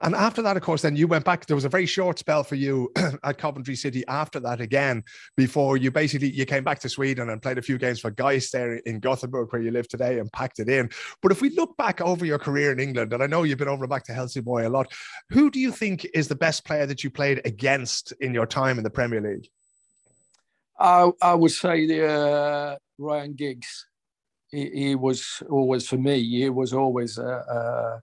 And 0.00 0.14
after 0.14 0.42
that, 0.42 0.56
of 0.56 0.62
course, 0.62 0.82
then 0.82 0.96
you 0.96 1.06
went 1.06 1.24
back. 1.24 1.46
There 1.46 1.54
was 1.54 1.66
a 1.66 1.68
very 1.68 1.86
short 1.86 2.18
spell 2.18 2.42
for 2.42 2.54
you 2.54 2.90
at 3.24 3.38
Coventry 3.38 3.76
City 3.76 4.02
after 4.08 4.40
that 4.40 4.60
again, 4.60 5.04
before 5.36 5.76
you 5.76 5.90
basically 5.90 6.30
you 6.30 6.46
came 6.46 6.64
back 6.64 6.80
to 6.80 6.88
Sweden 6.88 7.28
and 7.28 7.42
played 7.42 7.58
a 7.58 7.62
few 7.62 7.78
games 7.78 8.00
for 8.00 8.10
Gais 8.10 8.50
there 8.50 8.76
in 8.76 8.98
Gothenburg, 8.98 9.52
where 9.52 9.62
you 9.62 9.70
live 9.70 9.88
today, 9.88 10.18
and 10.18 10.32
packed 10.32 10.58
it 10.58 10.68
in. 10.68 10.90
But 11.20 11.32
if 11.32 11.42
we 11.42 11.50
look 11.50 11.76
back 11.76 12.00
over 12.00 12.24
your 12.24 12.38
career 12.38 12.72
in 12.72 12.80
England, 12.80 13.12
and 13.12 13.22
I 13.22 13.26
know 13.26 13.42
you've 13.42 13.58
been 13.58 13.68
over 13.68 13.86
back 13.86 14.04
to 14.04 14.14
Helsingborg 14.14 14.64
a 14.64 14.70
lot, 14.70 14.92
who 15.28 15.50
do 15.50 15.60
you 15.60 15.70
think 15.70 16.06
is 16.14 16.28
the 16.28 16.34
best 16.34 16.64
player 16.64 16.86
that 16.86 17.04
you 17.04 17.10
played 17.10 17.42
against 17.44 18.12
in 18.20 18.32
your 18.32 18.46
time 18.46 18.78
in 18.78 18.84
the 18.84 18.90
Premier 18.90 19.20
League? 19.20 19.48
I, 20.78 21.10
I 21.20 21.34
would 21.34 21.52
say 21.52 21.86
the 21.86 22.08
uh, 22.08 22.76
Ryan 22.98 23.34
Giggs. 23.34 23.86
He, 24.50 24.70
he, 24.70 24.94
was 24.94 25.42
always 25.48 25.86
for 25.86 25.96
me. 25.96 26.22
He 26.22 26.48
was 26.48 26.72
always. 26.72 27.18
Uh, 27.18 27.22
uh, 27.22 28.00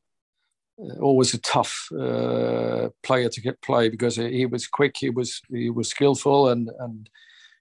always 1.01 1.33
a 1.33 1.39
tough 1.39 1.87
uh, 1.91 2.89
player 3.03 3.29
to 3.29 3.41
get 3.41 3.61
play 3.61 3.89
because 3.89 4.15
he 4.15 4.45
was 4.45 4.67
quick, 4.67 4.95
he 4.97 5.09
was 5.09 5.41
he 5.49 5.69
was 5.69 5.89
skillful, 5.89 6.49
and 6.49 6.69
and 6.79 7.09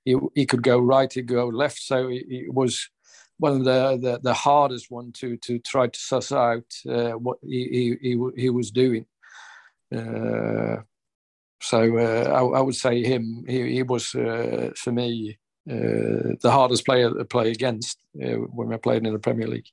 he, 0.04 0.16
he 0.34 0.46
could 0.46 0.62
go 0.62 0.78
right, 0.78 1.12
he 1.12 1.20
could 1.22 1.34
go 1.34 1.48
left. 1.48 1.78
So 1.78 2.08
he, 2.08 2.24
he 2.28 2.46
was 2.48 2.88
one 3.38 3.52
of 3.52 3.64
the, 3.64 3.98
the, 4.00 4.20
the 4.22 4.34
hardest 4.34 4.90
one 4.90 5.12
to 5.12 5.36
to 5.38 5.58
try 5.60 5.88
to 5.88 5.98
suss 5.98 6.32
out 6.32 6.72
uh, 6.88 7.12
what 7.12 7.38
he, 7.42 7.96
he 8.00 8.16
he 8.36 8.50
was 8.50 8.70
doing. 8.70 9.06
Uh, 9.94 10.82
so 11.60 11.98
uh, 11.98 12.30
I, 12.30 12.58
I, 12.58 12.60
would 12.60 12.76
say 12.76 13.02
him. 13.02 13.44
He, 13.48 13.74
he 13.74 13.82
was 13.82 14.14
uh, 14.14 14.70
for 14.76 14.92
me 14.92 15.38
the 15.66 16.38
hardest 16.44 16.86
player 16.86 17.10
to 17.10 17.24
play 17.26 17.50
against 17.50 17.98
when 18.14 18.68
we 18.68 18.76
played 18.78 19.06
in 19.06 19.12
the 19.12 19.18
Premier 19.18 19.48
League 19.48 19.66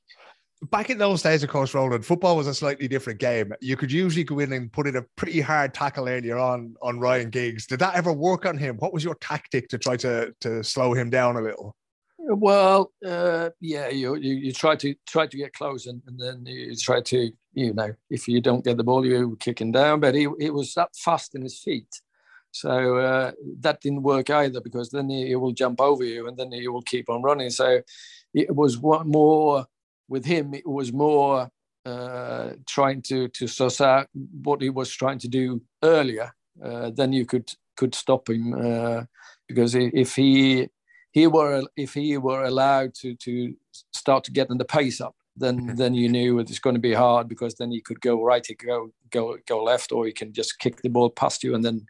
back 0.70 0.90
in 0.90 0.98
those 0.98 1.22
days, 1.22 1.44
of 1.44 1.50
course, 1.50 1.74
Roland, 1.74 2.06
football 2.06 2.36
was 2.36 2.48
a 2.48 2.54
slightly 2.54 2.88
different 2.88 3.20
game. 3.20 3.54
You 3.62 3.76
could 3.78 3.92
usually 3.92 4.24
go 4.24 4.40
in 4.40 4.54
and 4.54 4.72
put 4.72 4.88
in 4.88 4.96
a 4.96 5.02
pretty 5.16 5.42
hard 5.42 5.74
tackle 5.74 6.08
earlier 6.08 6.38
on 6.38 6.76
on 6.82 7.00
Ryan 7.00 7.30
Giggs. 7.30 7.68
Did 7.68 7.80
that 7.80 7.96
ever 7.96 8.14
work 8.14 8.46
on 8.46 8.58
him? 8.58 8.78
What 8.78 8.94
was 8.94 9.04
your 9.04 9.16
tactic 9.16 9.70
to 9.70 9.78
try 9.78 9.98
to 9.98 10.34
to 10.42 10.64
slow 10.64 10.94
him 10.94 11.10
down 11.10 11.38
a 11.38 11.42
little? 11.42 11.76
Well, 12.18 12.92
uh, 13.06 13.52
yeah, 13.60 13.90
you, 13.90 14.16
you, 14.16 14.34
you 14.34 14.52
try 14.52 14.76
to 14.78 14.96
try 15.08 15.28
to 15.28 15.38
get 15.38 15.54
close, 15.54 15.86
and, 15.86 16.02
and 16.08 16.20
then 16.20 16.46
you 16.46 16.76
try 16.76 17.02
to 17.02 17.32
you 17.54 17.74
know 17.74 17.94
if 18.10 18.28
you 18.28 18.42
don't 18.42 18.66
get 18.66 18.78
the 18.78 18.84
ball, 18.84 19.06
you 19.06 19.38
kick 19.40 19.62
him 19.62 19.72
down. 19.72 20.00
But 20.00 20.16
he, 20.16 20.28
he 20.40 20.50
was 20.50 20.74
that 20.74 20.96
fast 20.96 21.36
in 21.36 21.44
his 21.44 21.60
feet, 21.60 22.02
so 22.52 22.98
uh, 22.98 23.32
that 23.60 23.82
didn't 23.82 24.04
work 24.04 24.30
either 24.30 24.60
because 24.62 24.90
then 24.90 25.10
he, 25.10 25.28
he 25.28 25.36
will 25.36 25.52
jump 25.52 25.80
over 25.80 26.04
you, 26.04 26.28
and 26.28 26.38
then 26.38 26.52
he 26.52 26.68
will 26.68 26.82
keep 26.82 27.10
on 27.10 27.22
running. 27.22 27.52
So 27.52 27.82
it 28.34 28.56
was 28.56 28.78
one 28.78 29.10
more 29.10 29.68
with 30.08 30.26
him, 30.26 30.54
it 30.54 30.68
was 30.68 30.94
more 30.94 31.50
uh, 31.86 32.54
trying 32.68 33.02
to 33.04 33.28
to 33.30 33.48
suss 33.48 33.80
out 33.82 34.08
what 34.44 34.62
he 34.62 34.70
was 34.70 34.92
trying 34.92 35.20
to 35.20 35.28
do 35.28 35.62
earlier. 35.84 36.34
Uh, 36.64 36.90
then 36.90 37.14
you 37.14 37.26
could 37.26 37.52
could 37.78 37.94
stop 37.94 38.30
him 38.30 38.54
uh, 38.54 39.04
because 39.48 39.76
if 39.76 40.16
he 40.16 40.68
he 41.12 41.28
were 41.28 41.64
if 41.78 41.94
he 41.94 42.18
were 42.18 42.44
allowed 42.44 42.94
to 42.96 43.16
to 43.16 43.54
start 43.94 44.24
to 44.24 44.32
get 44.32 44.50
in 44.50 44.58
the 44.58 44.66
pace 44.66 45.00
up, 45.00 45.16
then 45.36 45.76
then 45.76 45.94
you 45.94 46.10
knew 46.10 46.40
it 46.40 46.50
was 46.50 46.60
going 46.60 46.76
to 46.76 46.80
be 46.80 46.94
hard 46.94 47.28
because 47.28 47.56
then 47.56 47.72
he 47.72 47.82
could 47.82 48.02
go 48.02 48.24
right, 48.24 48.46
he 48.46 48.56
could 48.56 48.68
go 48.68 48.92
go 49.12 49.38
go 49.48 49.64
left, 49.64 49.92
or 49.92 50.06
he 50.06 50.12
can 50.12 50.34
just 50.34 50.60
kick 50.60 50.82
the 50.82 50.90
ball 50.90 51.10
past 51.10 51.44
you 51.44 51.56
and 51.56 51.64
then 51.64 51.86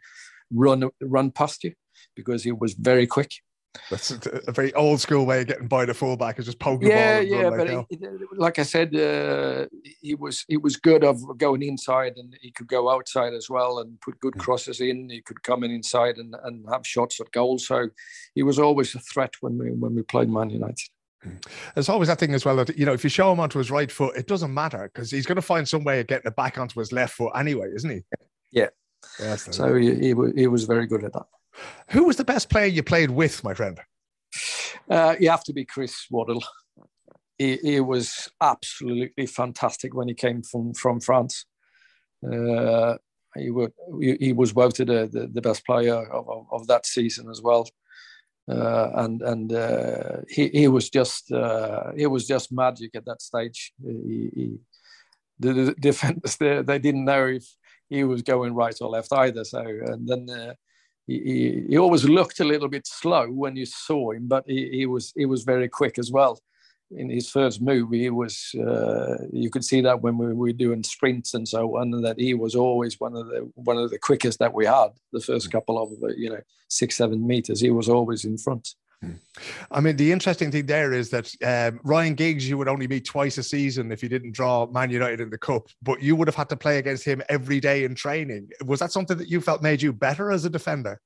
run 0.52 0.90
run 1.00 1.30
past 1.30 1.64
you 1.64 1.72
because 2.14 2.44
he 2.44 2.52
was 2.52 2.74
very 2.74 3.06
quick. 3.06 3.32
That's 3.90 4.10
a 4.10 4.52
very 4.52 4.72
old 4.74 5.00
school 5.00 5.26
way 5.26 5.42
of 5.42 5.48
getting 5.48 5.68
by 5.68 5.84
the 5.84 5.94
fullback 5.94 6.38
is 6.38 6.46
just 6.46 6.58
poking 6.58 6.88
yeah, 6.88 7.20
the 7.20 7.28
ball. 7.28 7.38
Yeah, 7.38 7.42
yeah, 7.42 7.50
but 7.50 7.86
he, 7.90 8.08
like 8.36 8.58
I 8.58 8.62
said, 8.62 8.94
uh, 8.94 9.66
he 10.00 10.14
was 10.14 10.44
he 10.48 10.56
was 10.56 10.76
good 10.76 11.04
of 11.04 11.20
going 11.38 11.62
inside 11.62 12.14
and 12.16 12.36
he 12.40 12.50
could 12.50 12.68
go 12.68 12.90
outside 12.90 13.34
as 13.34 13.48
well 13.48 13.78
and 13.78 14.00
put 14.00 14.20
good 14.20 14.34
hmm. 14.34 14.40
crosses 14.40 14.80
in. 14.80 15.08
He 15.10 15.20
could 15.22 15.42
come 15.42 15.64
in 15.64 15.70
inside 15.70 16.16
and, 16.16 16.34
and 16.44 16.64
have 16.70 16.86
shots 16.86 17.20
at 17.20 17.30
goal. 17.32 17.58
So 17.58 17.88
he 18.34 18.42
was 18.42 18.58
always 18.58 18.94
a 18.94 19.00
threat 19.00 19.34
when 19.40 19.58
we 19.58 19.70
when 19.70 19.94
we 19.94 20.02
played 20.02 20.28
Man 20.28 20.50
United. 20.50 20.88
Hmm. 21.22 21.36
There's 21.74 21.88
always 21.88 22.08
that 22.08 22.18
thing 22.18 22.34
as 22.34 22.44
well 22.44 22.56
that 22.56 22.76
you 22.76 22.86
know 22.86 22.92
if 22.92 23.04
you 23.04 23.10
show 23.10 23.32
him 23.32 23.40
onto 23.40 23.58
his 23.58 23.70
right 23.70 23.90
foot, 23.90 24.16
it 24.16 24.26
doesn't 24.26 24.52
matter 24.52 24.90
because 24.92 25.10
he's 25.10 25.26
going 25.26 25.36
to 25.36 25.42
find 25.42 25.68
some 25.68 25.84
way 25.84 26.00
of 26.00 26.06
getting 26.06 26.28
it 26.28 26.36
back 26.36 26.58
onto 26.58 26.78
his 26.80 26.92
left 26.92 27.14
foot 27.14 27.32
anyway, 27.34 27.70
isn't 27.74 27.90
he? 27.90 28.02
Yeah. 28.52 28.68
yeah 29.20 29.36
so 29.36 29.74
he, 29.74 29.94
he, 29.94 30.14
he 30.36 30.46
was 30.46 30.64
very 30.64 30.86
good 30.86 31.04
at 31.04 31.12
that. 31.12 31.26
Who 31.90 32.04
was 32.04 32.16
the 32.16 32.24
best 32.24 32.48
player 32.48 32.66
you 32.66 32.82
played 32.82 33.10
with, 33.10 33.44
my 33.44 33.54
friend? 33.54 33.80
Uh, 34.88 35.16
you 35.18 35.30
have 35.30 35.44
to 35.44 35.52
be 35.52 35.64
Chris 35.64 36.06
Waddle. 36.10 36.42
He, 37.38 37.56
he, 37.56 37.80
was 37.80 38.30
absolutely 38.40 39.26
fantastic 39.26 39.94
when 39.94 40.08
he 40.08 40.14
came 40.14 40.42
from 40.42 40.72
from 40.74 41.00
France. 41.00 41.44
Uh, 42.24 42.96
he, 43.36 43.50
would, 43.50 43.72
he, 44.00 44.32
was 44.32 44.52
voted 44.52 44.88
uh, 44.88 45.06
the, 45.06 45.28
the 45.30 45.42
best 45.42 45.64
player 45.66 45.94
of, 45.94 46.28
of, 46.28 46.46
of, 46.50 46.66
that 46.66 46.86
season 46.86 47.28
as 47.28 47.42
well. 47.42 47.68
Uh, 48.50 48.90
and 48.94 49.22
and 49.22 49.52
uh, 49.52 50.18
he, 50.28 50.48
he 50.48 50.68
was 50.68 50.88
just 50.88 51.30
uh, 51.32 51.92
he 51.96 52.06
was 52.06 52.26
just 52.26 52.52
magic 52.52 52.94
at 52.94 53.04
that 53.04 53.20
stage. 53.20 53.72
He, 53.84 54.30
he, 54.34 54.58
the, 55.38 55.52
the 55.52 55.74
defenders 55.80 56.36
they, 56.36 56.62
they 56.62 56.78
didn't 56.78 57.04
know 57.04 57.26
if 57.26 57.44
he 57.90 58.04
was 58.04 58.22
going 58.22 58.54
right 58.54 58.76
or 58.80 58.88
left 58.88 59.12
either. 59.12 59.44
So 59.44 59.60
and 59.60 60.08
then 60.08 60.54
uh, 61.08 61.12
he, 61.12 61.64
he, 61.68 61.78
always 61.78 62.04
looked 62.04 62.40
a 62.40 62.44
little 62.44 62.68
bit 62.68 62.86
slow 62.86 63.26
when 63.28 63.56
you 63.56 63.66
saw 63.66 64.12
him, 64.12 64.26
but 64.26 64.44
he, 64.46 64.68
he 64.70 64.86
was 64.86 65.12
he 65.16 65.26
was 65.26 65.44
very 65.44 65.68
quick 65.68 65.98
as 65.98 66.10
well. 66.10 66.40
In 66.92 67.10
his 67.10 67.28
first 67.28 67.60
move, 67.60 67.90
he 67.90 68.10
was 68.10 68.54
uh, 68.54 69.16
you 69.32 69.50
could 69.50 69.64
see 69.64 69.80
that 69.80 70.02
when 70.02 70.18
we 70.18 70.32
were 70.32 70.52
doing 70.52 70.82
sprints 70.82 71.34
and 71.34 71.46
so 71.48 71.78
on, 71.78 71.92
and 71.94 72.04
that 72.04 72.18
he 72.18 72.34
was 72.34 72.54
always 72.54 73.00
one 73.00 73.16
of 73.16 73.26
the 73.26 73.50
one 73.54 73.78
of 73.78 73.90
the 73.90 73.98
quickest 73.98 74.38
that 74.38 74.54
we 74.54 74.66
had. 74.66 74.90
The 75.12 75.20
first 75.20 75.50
couple 75.50 75.82
of 75.82 75.90
you 76.16 76.30
know 76.30 76.40
six 76.68 76.96
seven 76.96 77.26
meters, 77.26 77.60
he 77.60 77.70
was 77.70 77.88
always 77.88 78.24
in 78.24 78.38
front. 78.38 78.74
I 79.70 79.80
mean, 79.80 79.96
the 79.96 80.10
interesting 80.10 80.50
thing 80.50 80.66
there 80.66 80.92
is 80.92 81.10
that 81.10 81.30
um, 81.44 81.80
Ryan 81.84 82.14
Giggs, 82.14 82.48
you 82.48 82.56
would 82.58 82.68
only 82.68 82.88
meet 82.88 83.04
twice 83.04 83.38
a 83.38 83.42
season 83.42 83.92
if 83.92 84.02
you 84.02 84.08
didn't 84.08 84.32
draw 84.32 84.66
Man 84.66 84.90
United 84.90 85.20
in 85.20 85.30
the 85.30 85.38
cup, 85.38 85.68
but 85.82 86.02
you 86.02 86.16
would 86.16 86.28
have 86.28 86.34
had 86.34 86.48
to 86.48 86.56
play 86.56 86.78
against 86.78 87.04
him 87.04 87.22
every 87.28 87.60
day 87.60 87.84
in 87.84 87.94
training. 87.94 88.48
Was 88.64 88.80
that 88.80 88.92
something 88.92 89.18
that 89.18 89.28
you 89.28 89.40
felt 89.40 89.62
made 89.62 89.82
you 89.82 89.92
better 89.92 90.30
as 90.30 90.44
a 90.44 90.50
defender? 90.50 91.00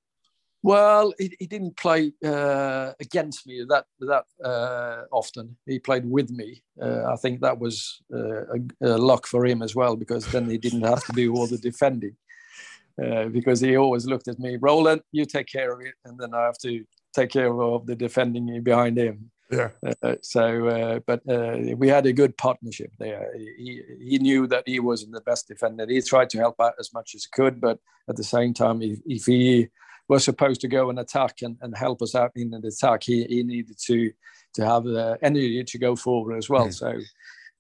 Well, 0.63 1.15
he, 1.19 1.35
he 1.39 1.47
didn't 1.47 1.77
play 1.77 2.13
uh, 2.23 2.93
against 3.01 3.47
me 3.47 3.65
that 3.71 3.87
that 4.01 4.25
uh, 4.45 5.05
often. 5.11 5.57
He 5.65 5.79
played 5.79 6.05
with 6.05 6.31
me. 6.31 6.63
Uh, 6.81 7.05
I 7.11 7.17
think 7.17 7.41
that 7.41 7.59
was 7.59 8.03
uh, 8.13 8.43
a, 8.43 8.59
a, 8.83 8.99
luck 8.99 9.27
for 9.27 9.47
him 9.47 9.63
as 9.63 9.75
well 9.75 9.97
because 9.97 10.31
then 10.31 10.51
he 10.51 10.59
didn't 10.59 10.83
have 10.83 11.03
to 11.05 11.13
do 11.13 11.35
all 11.35 11.47
the 11.47 11.57
defending. 11.57 12.15
Uh, 13.03 13.27
because 13.27 13.61
he 13.61 13.77
always 13.77 14.05
looked 14.05 14.29
at 14.29 14.39
me, 14.39 14.59
Roland, 14.61 15.01
you 15.13 15.25
take 15.25 15.47
care 15.47 15.73
of 15.73 15.81
it, 15.81 15.95
and 16.05 16.19
then 16.19 16.35
I 16.35 16.45
have 16.45 16.59
to 16.59 16.85
take 17.13 17.31
care 17.31 17.53
of 17.61 17.87
the 17.87 17.97
defending 17.97 18.63
behind 18.63 18.99
him. 18.99 19.31
Yeah. 19.51 19.71
Uh, 20.03 20.15
so, 20.23 20.69
uh, 20.69 21.01
but 21.07 21.29
uh, 21.29 21.75
we 21.77 21.89
had 21.89 22.07
a 22.07 22.13
good 22.13 22.37
partnership 22.37 22.93
there. 22.99 23.33
He 23.37 23.83
he 24.01 24.19
knew 24.19 24.47
that 24.47 24.63
he 24.67 24.79
wasn't 24.79 25.13
the 25.13 25.21
best 25.23 25.49
defender. 25.49 25.87
He 25.89 26.01
tried 26.03 26.31
to 26.31 26.39
help 26.39 26.61
out 26.61 26.75
as 26.79 26.93
much 26.95 27.15
as 27.15 27.25
he 27.25 27.31
could, 27.33 27.61
but 27.61 27.79
at 28.09 28.17
the 28.17 28.25
same 28.25 28.55
time, 28.55 28.81
if, 28.81 29.01
if 29.07 29.27
he 29.27 29.69
was 30.09 30.25
supposed 30.25 30.61
to 30.61 30.69
go 30.69 30.91
and 30.91 30.99
attack 30.99 31.43
and, 31.43 31.57
and 31.63 31.77
help 31.77 32.01
us 32.03 32.15
out 32.15 32.33
in 32.37 32.55
an 32.55 32.65
attack, 32.65 33.03
he, 33.03 33.25
he 33.25 33.43
needed 33.43 33.77
to 33.87 34.13
to 34.55 34.65
have 34.65 34.85
the 34.85 35.19
energy 35.23 35.65
to 35.65 35.79
go 35.79 35.97
forward 35.97 36.37
as 36.37 36.49
well. 36.49 36.69
Mm. 36.69 36.75
So 36.75 36.89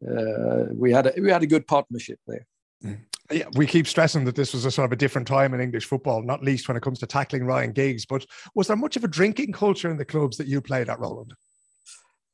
uh, 0.08 0.66
we 0.72 0.92
had 0.92 1.06
a, 1.06 1.12
we 1.20 1.30
had 1.30 1.42
a 1.42 1.46
good 1.46 1.66
partnership 1.66 2.20
there. 2.26 2.46
Mm. 2.84 2.98
Yeah, 3.30 3.46
we 3.54 3.66
keep 3.66 3.86
stressing 3.86 4.24
that 4.24 4.34
this 4.34 4.52
was 4.52 4.64
a 4.64 4.70
sort 4.70 4.86
of 4.86 4.92
a 4.92 4.96
different 4.96 5.28
time 5.28 5.54
in 5.54 5.60
English 5.60 5.84
football, 5.84 6.22
not 6.22 6.42
least 6.42 6.66
when 6.66 6.76
it 6.76 6.82
comes 6.82 6.98
to 7.00 7.06
tackling 7.06 7.44
Ryan 7.44 7.72
Giggs. 7.72 8.04
But 8.04 8.26
was 8.54 8.66
there 8.66 8.76
much 8.76 8.96
of 8.96 9.04
a 9.04 9.08
drinking 9.08 9.52
culture 9.52 9.90
in 9.90 9.98
the 9.98 10.04
clubs 10.04 10.36
that 10.38 10.46
you 10.46 10.60
played 10.60 10.88
at, 10.88 10.98
Roland? 10.98 11.34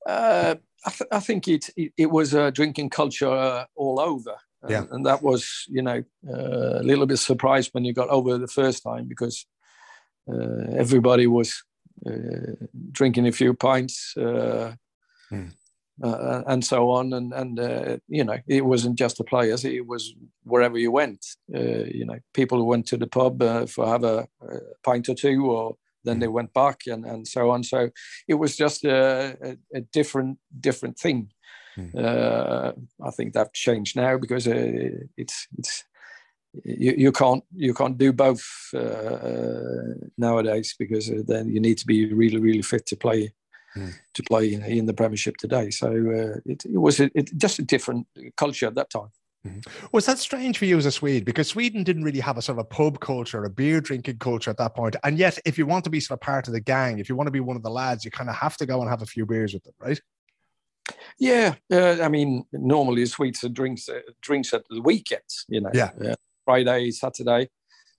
Uh, 0.07 0.55
I, 0.87 0.91
th- 0.91 1.09
I, 1.13 1.21
think 1.21 1.49
it, 1.49 1.69
it, 1.77 1.93
it 1.97 2.11
was 2.11 2.33
a 2.33 2.51
drinking 2.51 2.91
culture 2.91 3.29
uh, 3.29 3.65
all 3.75 4.01
over. 4.01 4.37
Yeah. 4.69 4.83
and, 4.83 4.91
and 4.91 5.07
that 5.07 5.23
was 5.23 5.65
you 5.69 5.83
know 5.83 6.03
uh, 6.29 6.81
a 6.81 6.83
little 6.83 7.07
bit 7.07 7.19
surprised 7.19 7.73
when 7.73 7.85
you 7.85 7.93
got 7.93 8.09
over 8.09 8.37
the 8.37 8.49
first 8.49 8.83
time 8.83 9.05
because 9.07 9.47
uh, 10.33 10.73
everybody 10.75 11.29
was 11.29 11.63
uh, 12.05 12.67
drinking 12.91 13.29
a 13.29 13.33
few 13.33 13.55
pints 13.55 14.17
uh, 14.17 14.75
Mm. 15.33 15.53
Uh, 16.03 16.43
and 16.47 16.65
so 16.65 16.91
on. 16.91 17.13
And 17.13 17.33
and 17.33 17.59
uh, 17.59 17.97
you 18.09 18.25
know 18.25 18.39
it 18.47 18.65
wasn't 18.65 18.99
just 18.99 19.19
the 19.19 19.25
players 19.25 19.65
it 19.65 19.87
was 19.87 20.15
wherever 20.45 20.79
you 20.79 20.91
went. 20.91 21.25
Uh, 21.55 21.85
you 21.85 22.05
know 22.05 22.19
people 22.35 22.67
went 22.67 22.87
to 22.89 22.97
the 22.97 23.07
pub 23.07 23.43
uh, 23.43 23.67
for 23.67 23.87
have 23.87 24.05
a, 24.05 24.27
a 24.43 24.59
pint 24.83 25.09
or 25.09 25.15
two 25.15 25.51
or 25.51 25.77
then 26.07 26.21
they 26.21 26.29
went 26.29 26.55
back 26.55 26.83
and, 26.87 27.05
and 27.05 27.27
so 27.27 27.51
on. 27.51 27.65
So 27.65 27.91
it 28.29 28.35
was 28.35 28.57
just 28.57 28.85
a, 28.85 29.37
a, 29.43 29.57
a 29.75 29.81
different 29.93 30.39
different 30.61 30.99
thing. 30.99 31.33
Mm. 31.77 31.95
uh, 31.95 32.73
I 33.05 33.11
think 33.11 33.35
that 33.35 33.53
changed 33.53 33.97
now 33.97 34.17
because 34.17 34.49
uh, 34.49 34.91
it's 35.17 35.47
it's 35.59 35.85
you, 36.65 36.95
you 36.97 37.13
can't 37.13 37.45
you 37.55 37.75
can't 37.75 37.99
do 37.99 38.13
both 38.13 38.43
uh, 38.75 39.95
nowadays 40.17 40.75
because 40.79 41.11
uh, 41.11 41.23
then 41.27 41.51
you 41.51 41.61
need 41.61 41.77
to 41.79 41.87
be 41.87 42.13
really 42.15 42.39
really 42.39 42.63
fit 42.63 42.87
to 42.87 42.97
play 42.97 43.35
Mm. 43.77 43.93
to 44.15 44.23
play 44.23 44.55
in, 44.55 44.63
in 44.65 44.87
the 44.87 44.95
Premiership 44.95 45.37
today. 45.37 45.71
So 45.71 45.89
uh, 45.89 46.41
it, 46.47 46.65
it 46.65 46.79
was 46.79 46.99
a, 46.99 47.11
it, 47.15 47.37
just 47.37 47.59
a 47.59 47.63
different 47.63 48.07
culture 48.37 48.67
at 48.67 48.75
that 48.75 48.91
time. 48.91 49.11
Was 49.93 50.07
that 50.07 50.19
strange 50.19 50.59
for 50.59 50.65
you 50.65 50.77
as 50.77 50.87
a 50.87 50.91
Swede? 50.91 51.25
Because 51.25 51.49
Sweden 51.49 51.85
didn't 51.85 52.03
really 52.03 52.21
have 52.21 52.37
a 52.39 52.43
sort 52.43 52.59
of 52.59 52.65
a 52.65 52.69
pub 52.69 53.01
culture, 53.01 53.45
a 53.45 53.51
beer 53.51 53.81
drinking 53.81 54.19
culture 54.19 54.51
at 54.51 54.57
that 54.57 54.75
point. 54.75 54.97
And 55.05 55.19
yet, 55.19 55.39
if 55.45 55.59
you 55.59 55.67
want 55.67 55.85
to 55.85 55.91
be 55.91 56.01
sort 56.01 56.17
of 56.17 56.23
part 56.23 56.49
of 56.49 56.53
the 56.53 56.61
gang, 56.61 56.99
if 56.99 57.09
you 57.09 57.17
want 57.17 57.29
to 57.29 57.33
be 57.33 57.41
one 57.41 57.57
of 57.57 57.63
the 57.63 57.71
lads, 57.71 58.05
you 58.05 58.11
kind 58.11 58.29
of 58.29 58.37
have 58.37 58.57
to 58.57 58.67
go 58.67 58.81
and 58.81 58.91
have 58.91 59.03
a 59.03 59.07
few 59.07 59.25
beers 59.27 59.55
with 59.55 59.63
them, 59.65 59.75
right? 59.79 60.01
Yeah, 61.19 61.55
uh, 61.71 61.99
I 62.03 62.09
mean, 62.09 62.45
normally 62.53 63.07
Swedes 63.07 63.45
are 63.45 63.49
drinks 63.49 63.89
uh, 63.89 64.01
drinks 64.21 64.53
at 64.53 64.63
the 64.69 64.81
weekends, 64.81 65.45
you 65.49 65.61
know, 65.61 65.71
Yeah. 65.75 65.91
uh, 66.03 66.15
Friday, 66.45 66.91
Saturday, 66.91 67.49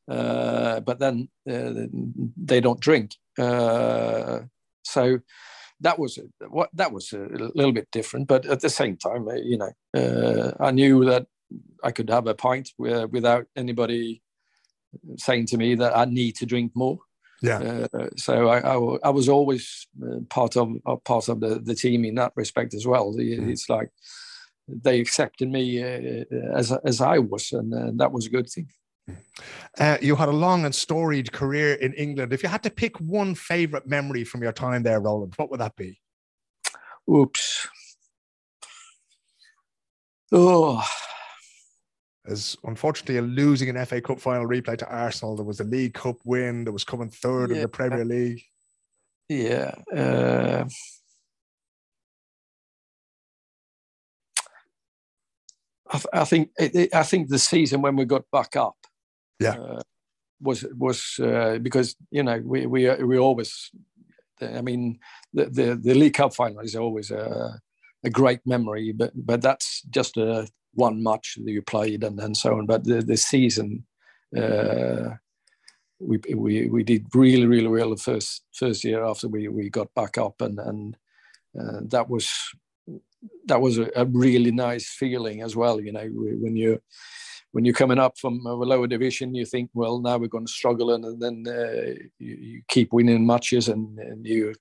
uh, 0.10 0.80
but 0.82 1.00
then 1.00 1.30
uh, 1.50 1.74
they 2.38 2.62
don't 2.62 2.80
drink. 2.80 3.16
Uh, 3.38 4.40
so 4.84 5.20
that 5.82 6.00
was 6.00 6.18
what 6.50 6.70
that 6.74 6.92
was 6.92 7.14
a 7.14 7.20
little 7.56 7.72
bit 7.72 7.88
different, 7.92 8.28
but 8.28 8.46
at 8.46 8.62
the 8.62 8.70
same 8.70 8.98
time, 8.98 9.28
uh, 9.28 9.36
you 9.36 9.58
know, 9.58 9.72
uh, 9.96 10.52
I 10.60 10.72
knew 10.72 11.06
that 11.06 11.28
I 11.84 11.92
could 11.92 12.10
have 12.10 12.28
a 12.28 12.34
pint 12.34 12.72
wi- 12.80 13.06
without 13.06 13.46
anybody 13.56 14.22
saying 15.18 15.46
to 15.48 15.58
me 15.58 15.76
that 15.76 15.96
I 15.96 16.06
need 16.06 16.36
to 16.38 16.46
drink 16.46 16.72
more. 16.76 16.98
Yeah. 17.44 17.86
Uh, 17.94 18.08
so 18.16 18.48
I 19.04 19.10
was 19.10 19.30
always 19.30 19.88
uh, 20.02 20.22
part 20.30 20.58
of 20.58 20.70
part 21.04 21.30
of 21.30 21.40
the, 21.40 21.60
the 21.60 21.76
team 21.76 22.04
in 22.06 22.16
that 22.16 22.32
respect 22.36 22.74
as 22.74 22.86
well. 22.88 23.14
The- 23.14 23.38
Mm. 23.38 23.52
It's 23.52 23.70
like 23.70 23.90
they 24.68 25.00
accepted 25.00 25.50
me 25.52 25.82
uh, 25.84 26.24
as 26.56 26.72
as 26.84 27.00
I 27.00 27.20
was, 27.20 27.52
and 27.52 27.74
uh, 27.74 27.92
that 27.98 28.12
was 28.12 28.26
a 28.26 28.30
good 28.32 28.50
thing. 28.50 28.68
Uh, 29.80 29.98
you 30.02 30.16
had 30.16 30.30
a 30.30 30.32
long 30.34 30.66
and 30.66 30.74
storied 30.74 31.32
career 31.32 31.74
in 31.76 31.94
England. 31.94 32.34
If 32.34 32.42
you 32.44 32.50
had 32.50 32.64
to 32.64 32.70
pick 32.70 32.98
one 33.00 33.36
favorite 33.36 33.86
memory 33.88 34.24
from 34.24 34.42
your 34.42 34.52
time 34.52 34.84
there, 34.84 35.00
Roland, 35.00 35.34
what 35.38 35.52
would 35.52 35.60
that 35.60 35.76
be? 35.76 36.00
Oops. 37.10 37.68
Oh, 40.32 40.84
As 42.26 42.58
unfortunately, 42.64 43.22
losing 43.22 43.70
an 43.70 43.86
FA 43.86 44.02
Cup 44.02 44.20
final 44.20 44.48
replay 44.48 44.78
to 44.80 44.90
Arsenal, 44.90 45.36
there 45.36 45.46
was 45.46 45.60
a 45.62 45.64
League 45.64 45.94
Cup 45.94 46.18
win, 46.26 46.64
there 46.66 46.74
was 46.74 46.84
coming 46.84 47.10
third 47.10 47.52
in 47.52 47.62
the 47.62 47.68
Premier 47.70 48.04
League. 48.04 48.42
yeah. 49.30 49.74
Uh, 49.96 50.66
I, 55.90 55.98
th- 55.98 56.06
I 56.14 56.26
think 56.26 56.50
it, 56.58 56.76
it- 56.76 56.96
I 56.96 57.04
think 57.04 57.30
the 57.30 57.40
season 57.40 57.82
when 57.82 57.96
we 57.96 58.06
got 58.06 58.30
back 58.32 58.56
up, 58.56 58.76
Yeah. 59.40 59.54
uh, 59.54 59.82
was 60.42 60.66
was 60.76 61.20
uh, 61.20 61.58
because 61.62 61.96
you 62.12 62.24
know 62.24 62.42
we 62.44 62.66
we 62.66 62.90
we 63.04 63.18
always, 63.18 63.72
I 64.42 64.62
mean 64.62 65.00
the 65.34 65.46
the, 65.46 65.76
the 65.76 65.94
League 65.94 66.14
Cup 66.14 66.34
final 66.34 66.60
is 66.60 66.76
always 66.76 67.12
a, 67.12 67.60
a 68.04 68.10
great 68.10 68.42
memory, 68.46 68.92
but 68.92 69.12
but 69.16 69.42
that's 69.42 69.82
just 69.90 70.18
a 70.18 70.48
one 70.74 71.02
match 71.02 71.38
that 71.44 71.52
you 71.52 71.62
played 71.62 72.04
and, 72.04 72.20
and 72.20 72.38
so 72.38 72.58
on. 72.58 72.66
But 72.66 72.84
the 72.84 73.02
the 73.02 73.18
season, 73.18 73.86
uh, 74.36 75.16
we 76.00 76.20
we 76.36 76.68
we 76.68 76.84
did 76.84 77.06
really 77.14 77.48
really 77.48 77.68
well 77.68 77.90
the 77.90 77.98
first 77.98 78.44
first 78.54 78.84
year 78.84 79.04
after 79.04 79.28
we 79.28 79.48
we 79.48 79.70
got 79.70 79.94
back 79.96 80.18
up 80.18 80.42
and 80.42 80.60
and 80.60 80.98
uh, 81.60 81.82
that 81.90 82.10
was 82.10 82.32
that 83.46 83.60
was 83.60 83.80
a, 83.80 83.90
a 83.96 84.06
really 84.06 84.52
nice 84.52 84.90
feeling 84.90 85.42
as 85.42 85.56
well. 85.56 85.82
You 85.82 85.92
know 85.94 86.08
when 86.14 86.56
you 86.56 86.80
when 87.52 87.66
you're 87.66 87.74
coming 87.74 88.00
up 88.00 88.18
from 88.18 88.46
a 88.46 88.54
lower 88.54 88.88
division, 88.88 89.34
you 89.34 89.46
think, 89.46 89.70
well, 89.74 90.00
now 90.00 90.18
we're 90.18 90.28
going 90.28 90.46
to 90.46 90.52
struggle, 90.52 90.94
and, 90.94 91.22
then 91.22 91.46
uh, 91.48 91.94
you, 92.20 92.36
you 92.36 92.62
keep 92.68 92.94
winning 92.94 93.26
matches 93.26 93.68
and, 93.68 93.98
and 94.00 94.26
you 94.26 94.54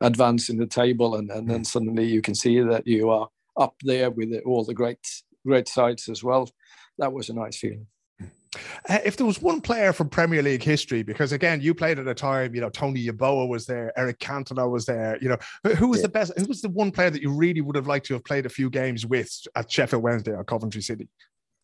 advance 0.00 0.48
in 0.48 0.56
the 0.56 0.66
table, 0.66 1.16
and, 1.16 1.30
and 1.30 1.48
then 1.48 1.64
suddenly 1.64 2.06
you 2.06 2.22
can 2.22 2.34
see 2.34 2.60
that 2.60 2.86
you 2.86 3.10
are 3.10 3.28
up 3.58 3.74
there 3.82 4.10
with 4.10 4.32
all 4.46 4.64
the 4.64 4.74
great 4.74 5.06
great 5.44 5.68
sides 5.68 6.08
as 6.08 6.22
well. 6.22 6.48
That 6.98 7.12
was 7.12 7.28
a 7.28 7.34
nice 7.34 7.56
feeling. 7.56 7.86
Uh, 8.88 8.98
if 9.04 9.16
there 9.16 9.26
was 9.26 9.40
one 9.40 9.60
player 9.60 9.92
from 9.92 10.08
Premier 10.08 10.42
League 10.42 10.62
history, 10.62 11.02
because 11.02 11.32
again, 11.32 11.60
you 11.60 11.74
played 11.74 11.98
at 11.98 12.06
a 12.06 12.14
time, 12.14 12.54
you 12.54 12.60
know, 12.60 12.68
Tony 12.68 13.06
Yeboah 13.06 13.48
was 13.48 13.66
there, 13.66 13.92
Eric 13.98 14.18
Cantona 14.18 14.70
was 14.70 14.84
there, 14.84 15.18
you 15.22 15.28
know, 15.28 15.38
who, 15.64 15.70
who 15.74 15.88
was 15.88 16.00
Yeah. 16.00 16.02
the 16.02 16.08
best, 16.10 16.38
who 16.38 16.44
was 16.44 16.60
the 16.60 16.68
one 16.68 16.90
player 16.90 17.08
that 17.08 17.22
you 17.22 17.32
really 17.32 17.62
would 17.62 17.76
have 17.76 17.86
liked 17.86 18.06
to 18.06 18.14
have 18.14 18.24
played 18.24 18.44
a 18.44 18.50
few 18.50 18.68
games 18.68 19.06
with 19.06 19.32
at 19.56 19.70
Sheffield 19.70 20.02
Wednesday 20.02 20.32
or 20.32 20.44
Coventry 20.44 20.82
City? 20.82 21.08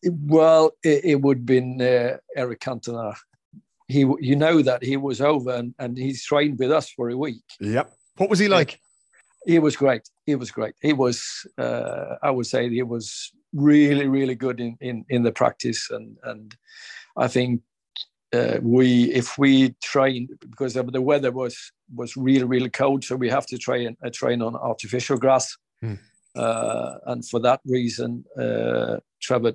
Well, 0.03 0.71
it, 0.83 1.05
it 1.05 1.21
would 1.21 1.37
have 1.39 1.45
been 1.45 1.81
uh, 1.81 2.17
Eric 2.35 2.61
Cantona. 2.61 3.15
He, 3.87 3.99
you 3.99 4.35
know 4.35 4.61
that 4.61 4.83
he 4.83 4.97
was 4.97 5.19
over 5.19 5.51
and, 5.51 5.73
and 5.79 5.97
he's 5.97 6.23
trained 6.23 6.59
with 6.59 6.71
us 6.71 6.89
for 6.89 7.09
a 7.09 7.17
week. 7.17 7.41
Yep. 7.59 7.91
What 8.17 8.29
was 8.29 8.39
he 8.39 8.47
like? 8.47 8.79
He 9.45 9.57
was 9.57 9.75
great. 9.75 10.07
He 10.25 10.35
was 10.35 10.51
great. 10.51 10.75
He 10.81 10.93
was, 10.93 11.47
uh, 11.57 12.15
I 12.21 12.29
would 12.29 12.45
say, 12.45 12.69
he 12.69 12.83
was 12.83 13.31
really, 13.53 14.07
really 14.07 14.35
good 14.35 14.59
in 14.59 14.77
in, 14.79 15.05
in 15.09 15.23
the 15.23 15.31
practice, 15.31 15.89
and 15.89 16.17
and 16.23 16.55
I 17.17 17.27
think 17.27 17.61
uh, 18.33 18.59
we, 18.61 19.05
if 19.05 19.37
we 19.37 19.75
trained 19.81 20.29
because 20.39 20.73
the 20.73 21.01
weather 21.01 21.31
was 21.31 21.71
was 21.95 22.15
really, 22.15 22.43
really 22.43 22.69
cold, 22.69 23.03
so 23.03 23.15
we 23.15 23.29
have 23.29 23.47
to 23.47 23.57
train 23.57 23.97
uh, 24.03 24.09
train 24.13 24.41
on 24.41 24.55
artificial 24.55 25.17
grass, 25.17 25.57
Hmm. 25.81 25.95
uh, 26.35 26.95
and 27.05 27.25
for 27.25 27.39
that 27.39 27.61
reason, 27.65 28.25
uh, 28.37 28.97
Trevor 29.21 29.53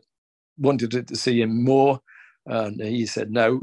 wanted 0.58 1.08
to- 1.08 1.16
see 1.16 1.40
him 1.40 1.64
more, 1.64 2.00
and 2.46 2.80
he 2.80 3.06
said 3.06 3.30
no, 3.30 3.60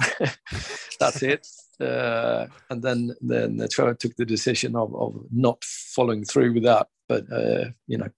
that's 0.99 1.23
it. 1.23 1.47
Uh, 1.80 2.47
and 2.69 2.84
then 2.84 3.15
then 3.21 3.60
uh, 3.60 3.67
Trevor 3.71 3.95
took 3.95 4.15
the 4.15 4.25
decision 4.25 4.75
of, 4.75 4.95
of 4.95 5.15
not 5.32 5.63
following 5.63 6.23
through 6.23 6.54
with 6.54 6.63
that. 6.63 6.88
But 7.10 7.32
uh, 7.32 7.71
you 7.88 7.97
know, 7.97 8.10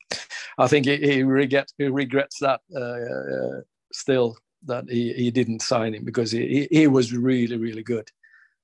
I 0.57 0.67
think 0.67 0.85
he, 0.85 0.97
he 0.97 1.23
regrets 1.23 1.73
he 1.77 1.85
regrets 1.87 2.39
that 2.39 2.61
uh, 2.75 2.79
uh, 2.79 3.61
still 3.91 4.37
that 4.65 4.89
he, 4.89 5.13
he 5.13 5.31
didn't 5.31 5.61
sign 5.61 5.93
him 5.93 6.05
because 6.05 6.31
he, 6.31 6.67
he, 6.71 6.79
he 6.79 6.87
was 6.87 7.13
really 7.13 7.57
really 7.57 7.83
good, 7.83 8.09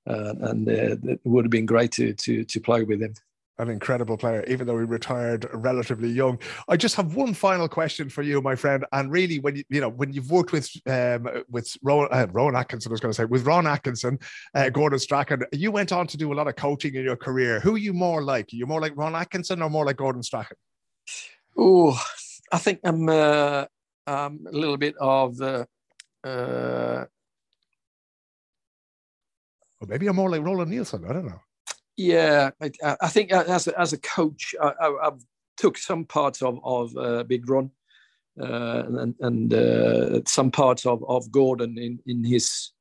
uh, 0.06 0.34
and 0.40 0.68
uh, 0.68 0.96
it 1.12 1.20
would 1.24 1.44
have 1.44 1.50
been 1.50 1.66
great 1.66 1.92
to 1.92 2.12
to 2.14 2.44
to 2.44 2.60
play 2.60 2.82
with 2.84 3.00
him. 3.00 3.14
An 3.60 3.68
incredible 3.68 4.16
player, 4.16 4.42
even 4.48 4.66
though 4.66 4.78
he 4.78 4.86
retired 4.86 5.46
relatively 5.52 6.08
young. 6.08 6.38
I 6.66 6.78
just 6.78 6.96
have 6.96 7.14
one 7.14 7.34
final 7.34 7.68
question 7.68 8.08
for 8.08 8.22
you, 8.22 8.40
my 8.40 8.56
friend. 8.56 8.86
And 8.92 9.12
really, 9.12 9.38
when 9.38 9.54
you 9.56 9.64
you 9.68 9.80
know 9.82 9.90
when 9.90 10.14
you've 10.14 10.30
worked 10.30 10.52
with 10.52 10.66
um, 10.86 11.28
with 11.50 11.68
Rowan, 11.82 12.08
uh, 12.10 12.26
Rowan 12.32 12.56
Atkinson, 12.56 12.90
I 12.90 12.94
was 12.94 13.00
going 13.00 13.12
to 13.12 13.16
say 13.20 13.26
with 13.26 13.44
Ron 13.44 13.66
Atkinson, 13.66 14.18
uh, 14.54 14.70
Gordon 14.70 14.98
Strachan, 14.98 15.44
you 15.52 15.70
went 15.70 15.92
on 15.92 16.06
to 16.06 16.16
do 16.16 16.32
a 16.32 16.36
lot 16.40 16.48
of 16.48 16.56
coaching 16.56 16.94
in 16.94 17.04
your 17.04 17.16
career. 17.16 17.60
Who 17.60 17.74
are 17.74 17.84
you 17.86 17.92
more 17.92 18.22
like? 18.22 18.46
Are 18.52 18.56
you 18.56 18.66
more 18.66 18.80
like 18.80 18.96
Ron 18.96 19.14
Atkinson 19.14 19.60
or 19.60 19.68
more 19.68 19.84
like 19.84 19.98
Gordon 19.98 20.22
Strachan? 20.22 20.56
Oh, 21.54 22.02
I 22.50 22.58
think 22.58 22.80
I'm 22.82 23.08
uh, 23.08 23.66
um, 24.06 24.46
a 24.48 24.56
little 24.56 24.78
bit 24.78 24.94
of. 24.98 25.38
Uh, 25.40 25.66
uh, 26.24 27.04
Or 29.80 29.86
maybe 29.86 30.06
I'm 30.08 30.16
more 30.16 30.30
like 30.30 30.44
Roland 30.44 30.70
Nilsson. 30.70 31.04
I 31.08 31.12
don't 31.12 31.26
know. 31.26 31.40
Yeah, 32.00 32.52
I, 32.62 32.96
I 33.02 33.08
think 33.08 33.30
as 33.30 33.66
a, 33.68 33.78
as 33.78 33.92
a 33.92 33.98
coach, 33.98 34.54
I, 34.58 34.72
I've 35.02 35.22
took 35.58 35.76
some 35.76 36.06
parts 36.06 36.40
of 36.40 36.58
of 36.64 36.96
uh, 36.96 37.24
Big 37.24 37.46
Ron, 37.46 37.70
uh, 38.40 38.84
and 39.00 39.14
and 39.20 39.52
uh, 39.52 40.20
some 40.26 40.50
parts 40.50 40.86
of, 40.86 41.04
of 41.06 41.30
Gordon 41.30 41.76
in, 41.76 41.98
in 42.06 42.24
his 42.24 42.72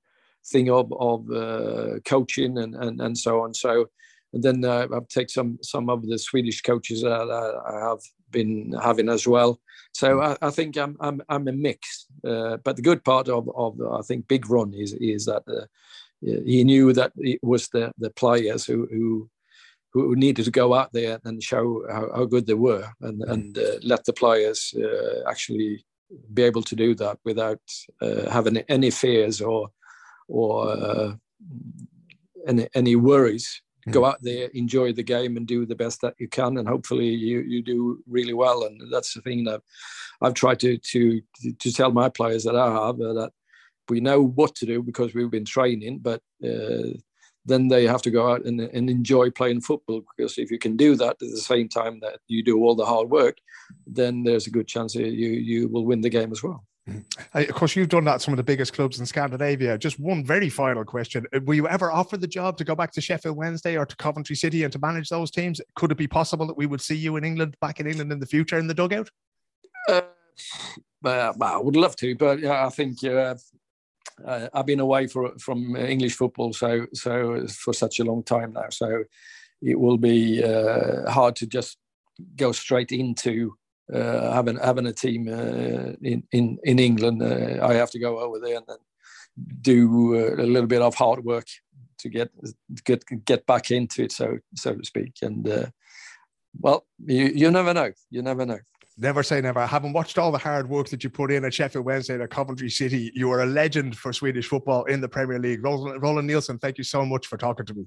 thing 0.45 0.69
of 0.69 0.93
of 0.93 1.29
uh, 1.31 1.99
coaching 2.05 2.57
and, 2.57 2.73
and 2.75 3.01
and 3.01 3.17
so 3.17 3.41
on. 3.41 3.53
So 3.53 3.89
and 4.31 4.41
then 4.41 4.63
uh, 4.63 4.87
I've 4.95 5.09
taken 5.09 5.27
some 5.27 5.59
some 5.61 5.89
of 5.89 6.07
the 6.07 6.17
Swedish 6.17 6.61
coaches 6.61 7.01
that 7.01 7.11
I 7.11 7.89
have 7.89 7.99
been 8.31 8.73
having 8.81 9.09
as 9.09 9.27
well. 9.27 9.59
So 9.91 10.21
I, 10.21 10.37
I 10.41 10.49
think 10.49 10.77
I'm 10.77 10.95
I'm 11.01 11.21
I'm 11.27 11.49
a 11.49 11.51
mix. 11.51 12.05
Uh, 12.25 12.55
but 12.63 12.77
the 12.77 12.81
good 12.81 13.03
part 13.03 13.27
of 13.27 13.49
of 13.53 13.81
I 13.81 14.01
think 14.01 14.29
Big 14.29 14.49
Ron 14.49 14.73
is 14.73 14.93
is 14.93 15.25
that. 15.25 15.43
He 16.21 16.63
knew 16.63 16.93
that 16.93 17.11
it 17.17 17.39
was 17.41 17.69
the 17.69 17.91
the 17.97 18.09
players 18.09 18.65
who 18.65 18.87
who 18.91 19.29
who 19.93 20.15
needed 20.15 20.45
to 20.45 20.51
go 20.51 20.73
out 20.73 20.93
there 20.93 21.19
and 21.23 21.41
show 21.41 21.83
how, 21.89 22.09
how 22.15 22.25
good 22.25 22.45
they 22.45 22.53
were 22.53 22.87
and 23.01 23.23
and 23.23 23.57
uh, 23.57 23.77
let 23.81 24.05
the 24.05 24.13
players 24.13 24.73
uh, 24.77 25.27
actually 25.27 25.85
be 26.33 26.43
able 26.43 26.61
to 26.63 26.75
do 26.75 26.95
that 26.95 27.17
without 27.23 27.61
uh, 28.01 28.29
having 28.29 28.57
any 28.69 28.89
fears 28.89 29.41
or 29.41 29.69
or 30.27 30.69
uh, 30.69 31.13
any 32.47 32.67
any 32.73 32.95
worries. 32.95 33.61
Mm. 33.87 33.93
Go 33.93 34.05
out 34.05 34.21
there, 34.21 34.49
enjoy 34.53 34.93
the 34.93 35.03
game, 35.03 35.37
and 35.37 35.47
do 35.47 35.65
the 35.65 35.75
best 35.75 36.01
that 36.01 36.15
you 36.19 36.27
can, 36.27 36.57
and 36.57 36.67
hopefully 36.67 37.07
you 37.07 37.41
you 37.41 37.61
do 37.61 38.03
really 38.07 38.33
well. 38.33 38.63
And 38.63 38.81
that's 38.91 39.13
the 39.13 39.21
thing 39.21 39.45
that 39.45 39.61
I've 40.21 40.33
tried 40.33 40.59
to 40.59 40.77
to 40.77 41.21
to 41.59 41.71
tell 41.71 41.91
my 41.91 42.09
players 42.09 42.43
that 42.43 42.55
I 42.55 42.67
have 42.67 42.99
uh, 43.01 43.13
that 43.13 43.31
we 43.89 43.99
know 43.99 44.21
what 44.21 44.55
to 44.55 44.65
do 44.65 44.81
because 44.81 45.13
we've 45.13 45.31
been 45.31 45.45
training, 45.45 45.99
but 45.99 46.21
uh, 46.43 46.97
then 47.45 47.67
they 47.67 47.85
have 47.87 48.01
to 48.03 48.11
go 48.11 48.31
out 48.31 48.45
and, 48.45 48.61
and 48.61 48.89
enjoy 48.89 49.29
playing 49.31 49.61
football 49.61 50.01
because 50.15 50.37
if 50.37 50.51
you 50.51 50.59
can 50.59 50.77
do 50.77 50.95
that 50.95 51.11
at 51.11 51.19
the 51.19 51.37
same 51.37 51.67
time 51.67 51.99
that 52.01 52.19
you 52.27 52.43
do 52.43 52.59
all 52.59 52.75
the 52.75 52.85
hard 52.85 53.09
work, 53.09 53.37
then 53.87 54.23
there's 54.23 54.47
a 54.47 54.51
good 54.51 54.67
chance 54.67 54.95
you 54.95 55.05
you 55.05 55.67
will 55.67 55.85
win 55.85 56.01
the 56.01 56.09
game 56.09 56.31
as 56.31 56.43
well. 56.43 56.63
Mm-hmm. 56.89 57.41
Of 57.49 57.55
course, 57.55 57.75
you've 57.75 57.89
done 57.89 58.05
that 58.05 58.15
at 58.15 58.21
some 58.21 58.33
of 58.33 58.37
the 58.37 58.43
biggest 58.43 58.73
clubs 58.73 58.99
in 58.99 59.05
Scandinavia. 59.05 59.77
Just 59.77 59.99
one 59.99 60.23
very 60.23 60.49
final 60.49 60.83
question: 60.83 61.25
uh, 61.33 61.39
Were 61.45 61.53
you 61.53 61.67
ever 61.67 61.91
offered 61.91 62.21
the 62.21 62.27
job 62.27 62.57
to 62.57 62.63
go 62.63 62.75
back 62.75 62.91
to 62.93 63.01
Sheffield 63.01 63.37
Wednesday 63.37 63.77
or 63.77 63.85
to 63.85 63.95
Coventry 63.97 64.35
City 64.35 64.63
and 64.63 64.73
to 64.73 64.79
manage 64.79 65.09
those 65.09 65.31
teams? 65.31 65.61
Could 65.75 65.91
it 65.91 65.97
be 65.97 66.07
possible 66.07 66.47
that 66.47 66.57
we 66.57 66.65
would 66.65 66.81
see 66.81 66.95
you 66.95 67.15
in 67.17 67.23
England, 67.23 67.55
back 67.61 67.79
in 67.79 67.87
England 67.87 68.11
in 68.11 68.19
the 68.19 68.25
future 68.25 68.57
in 68.57 68.67
the 68.67 68.73
dugout? 68.73 69.09
Uh, 69.87 70.01
well, 71.01 71.35
I 71.41 71.57
would 71.57 71.75
love 71.75 71.95
to, 71.97 72.15
but 72.15 72.39
yeah, 72.39 72.65
I 72.65 72.69
think 72.69 73.03
uh, 73.03 73.35
uh, 74.25 74.49
I've 74.53 74.65
been 74.65 74.79
away 74.79 75.07
for, 75.07 75.37
from 75.39 75.75
English 75.75 76.15
football 76.15 76.53
so 76.53 76.87
so 76.93 77.47
for 77.47 77.73
such 77.73 77.99
a 77.99 78.03
long 78.03 78.23
time 78.23 78.53
now. 78.53 78.69
So 78.69 79.03
it 79.61 79.79
will 79.79 79.97
be 79.97 80.43
uh, 80.43 81.09
hard 81.09 81.35
to 81.37 81.47
just 81.47 81.77
go 82.35 82.51
straight 82.51 82.91
into 82.91 83.55
uh, 83.93 84.33
having 84.33 84.57
having 84.57 84.87
a 84.87 84.93
team 84.93 85.27
uh, 85.27 85.93
in 86.01 86.23
in 86.31 86.59
in 86.63 86.79
England. 86.79 87.21
Uh, 87.21 87.65
I 87.65 87.73
have 87.73 87.91
to 87.91 87.99
go 87.99 88.19
over 88.19 88.39
there 88.39 88.57
and 88.57 88.65
do 89.61 90.15
uh, 90.15 90.41
a 90.41 90.45
little 90.45 90.67
bit 90.67 90.81
of 90.81 90.95
hard 90.95 91.23
work 91.23 91.47
to 91.99 92.09
get 92.09 92.29
get 92.83 93.03
get 93.25 93.45
back 93.45 93.71
into 93.71 94.03
it, 94.03 94.11
so 94.11 94.37
so 94.55 94.75
to 94.75 94.85
speak. 94.85 95.13
And 95.21 95.71
well, 96.59 96.85
you 97.05 97.25
you 97.25 97.51
never 97.51 97.73
know. 97.73 97.91
You 98.09 98.21
never 98.21 98.45
know 98.45 98.59
never 98.99 99.23
say 99.23 99.41
never. 99.41 99.65
Having 99.65 99.93
watched 99.93 100.17
all 100.17 100.31
the 100.31 100.37
hard 100.37 100.69
work 100.69 100.89
that 100.89 101.03
you 101.03 101.09
put 101.09 101.31
in 101.31 101.45
at 101.45 101.53
Sheffield 101.53 101.85
Wednesday 101.85 102.15
and 102.15 102.23
at 102.23 102.29
Coventry 102.29 102.69
City, 102.69 103.11
you 103.15 103.31
are 103.31 103.41
a 103.41 103.45
legend 103.45 103.97
for 103.97 104.13
Swedish 104.13 104.47
football 104.47 104.83
in 104.85 105.01
the 105.01 105.07
Premier 105.07 105.39
League. 105.39 105.63
Roland, 105.63 106.01
Roland 106.01 106.27
Nilsson, 106.27 106.59
thank 106.59 106.77
you 106.77 106.83
so 106.83 107.05
much 107.05 107.27
for 107.27 107.37
talking 107.37 107.65
to 107.65 107.73
me. 107.73 107.85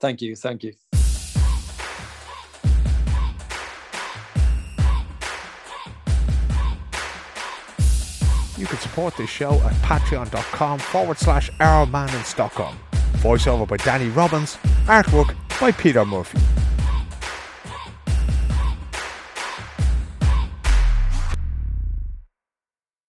Thank 0.00 0.22
you. 0.22 0.36
Thank 0.36 0.62
you. 0.62 0.72
You 8.58 8.66
can 8.66 8.78
support 8.78 9.14
this 9.18 9.28
show 9.28 9.52
at 9.52 9.74
patreon.com 9.82 10.78
forward 10.78 11.18
slash 11.18 11.50
our 11.60 11.84
man 11.84 12.14
in 12.14 12.24
Stockholm. 12.24 12.78
Voiceover 13.18 13.68
by 13.68 13.76
Danny 13.78 14.08
Robbins, 14.08 14.56
artwork 14.86 15.34
by 15.60 15.72
Peter 15.72 16.04
Murphy. 16.06 16.38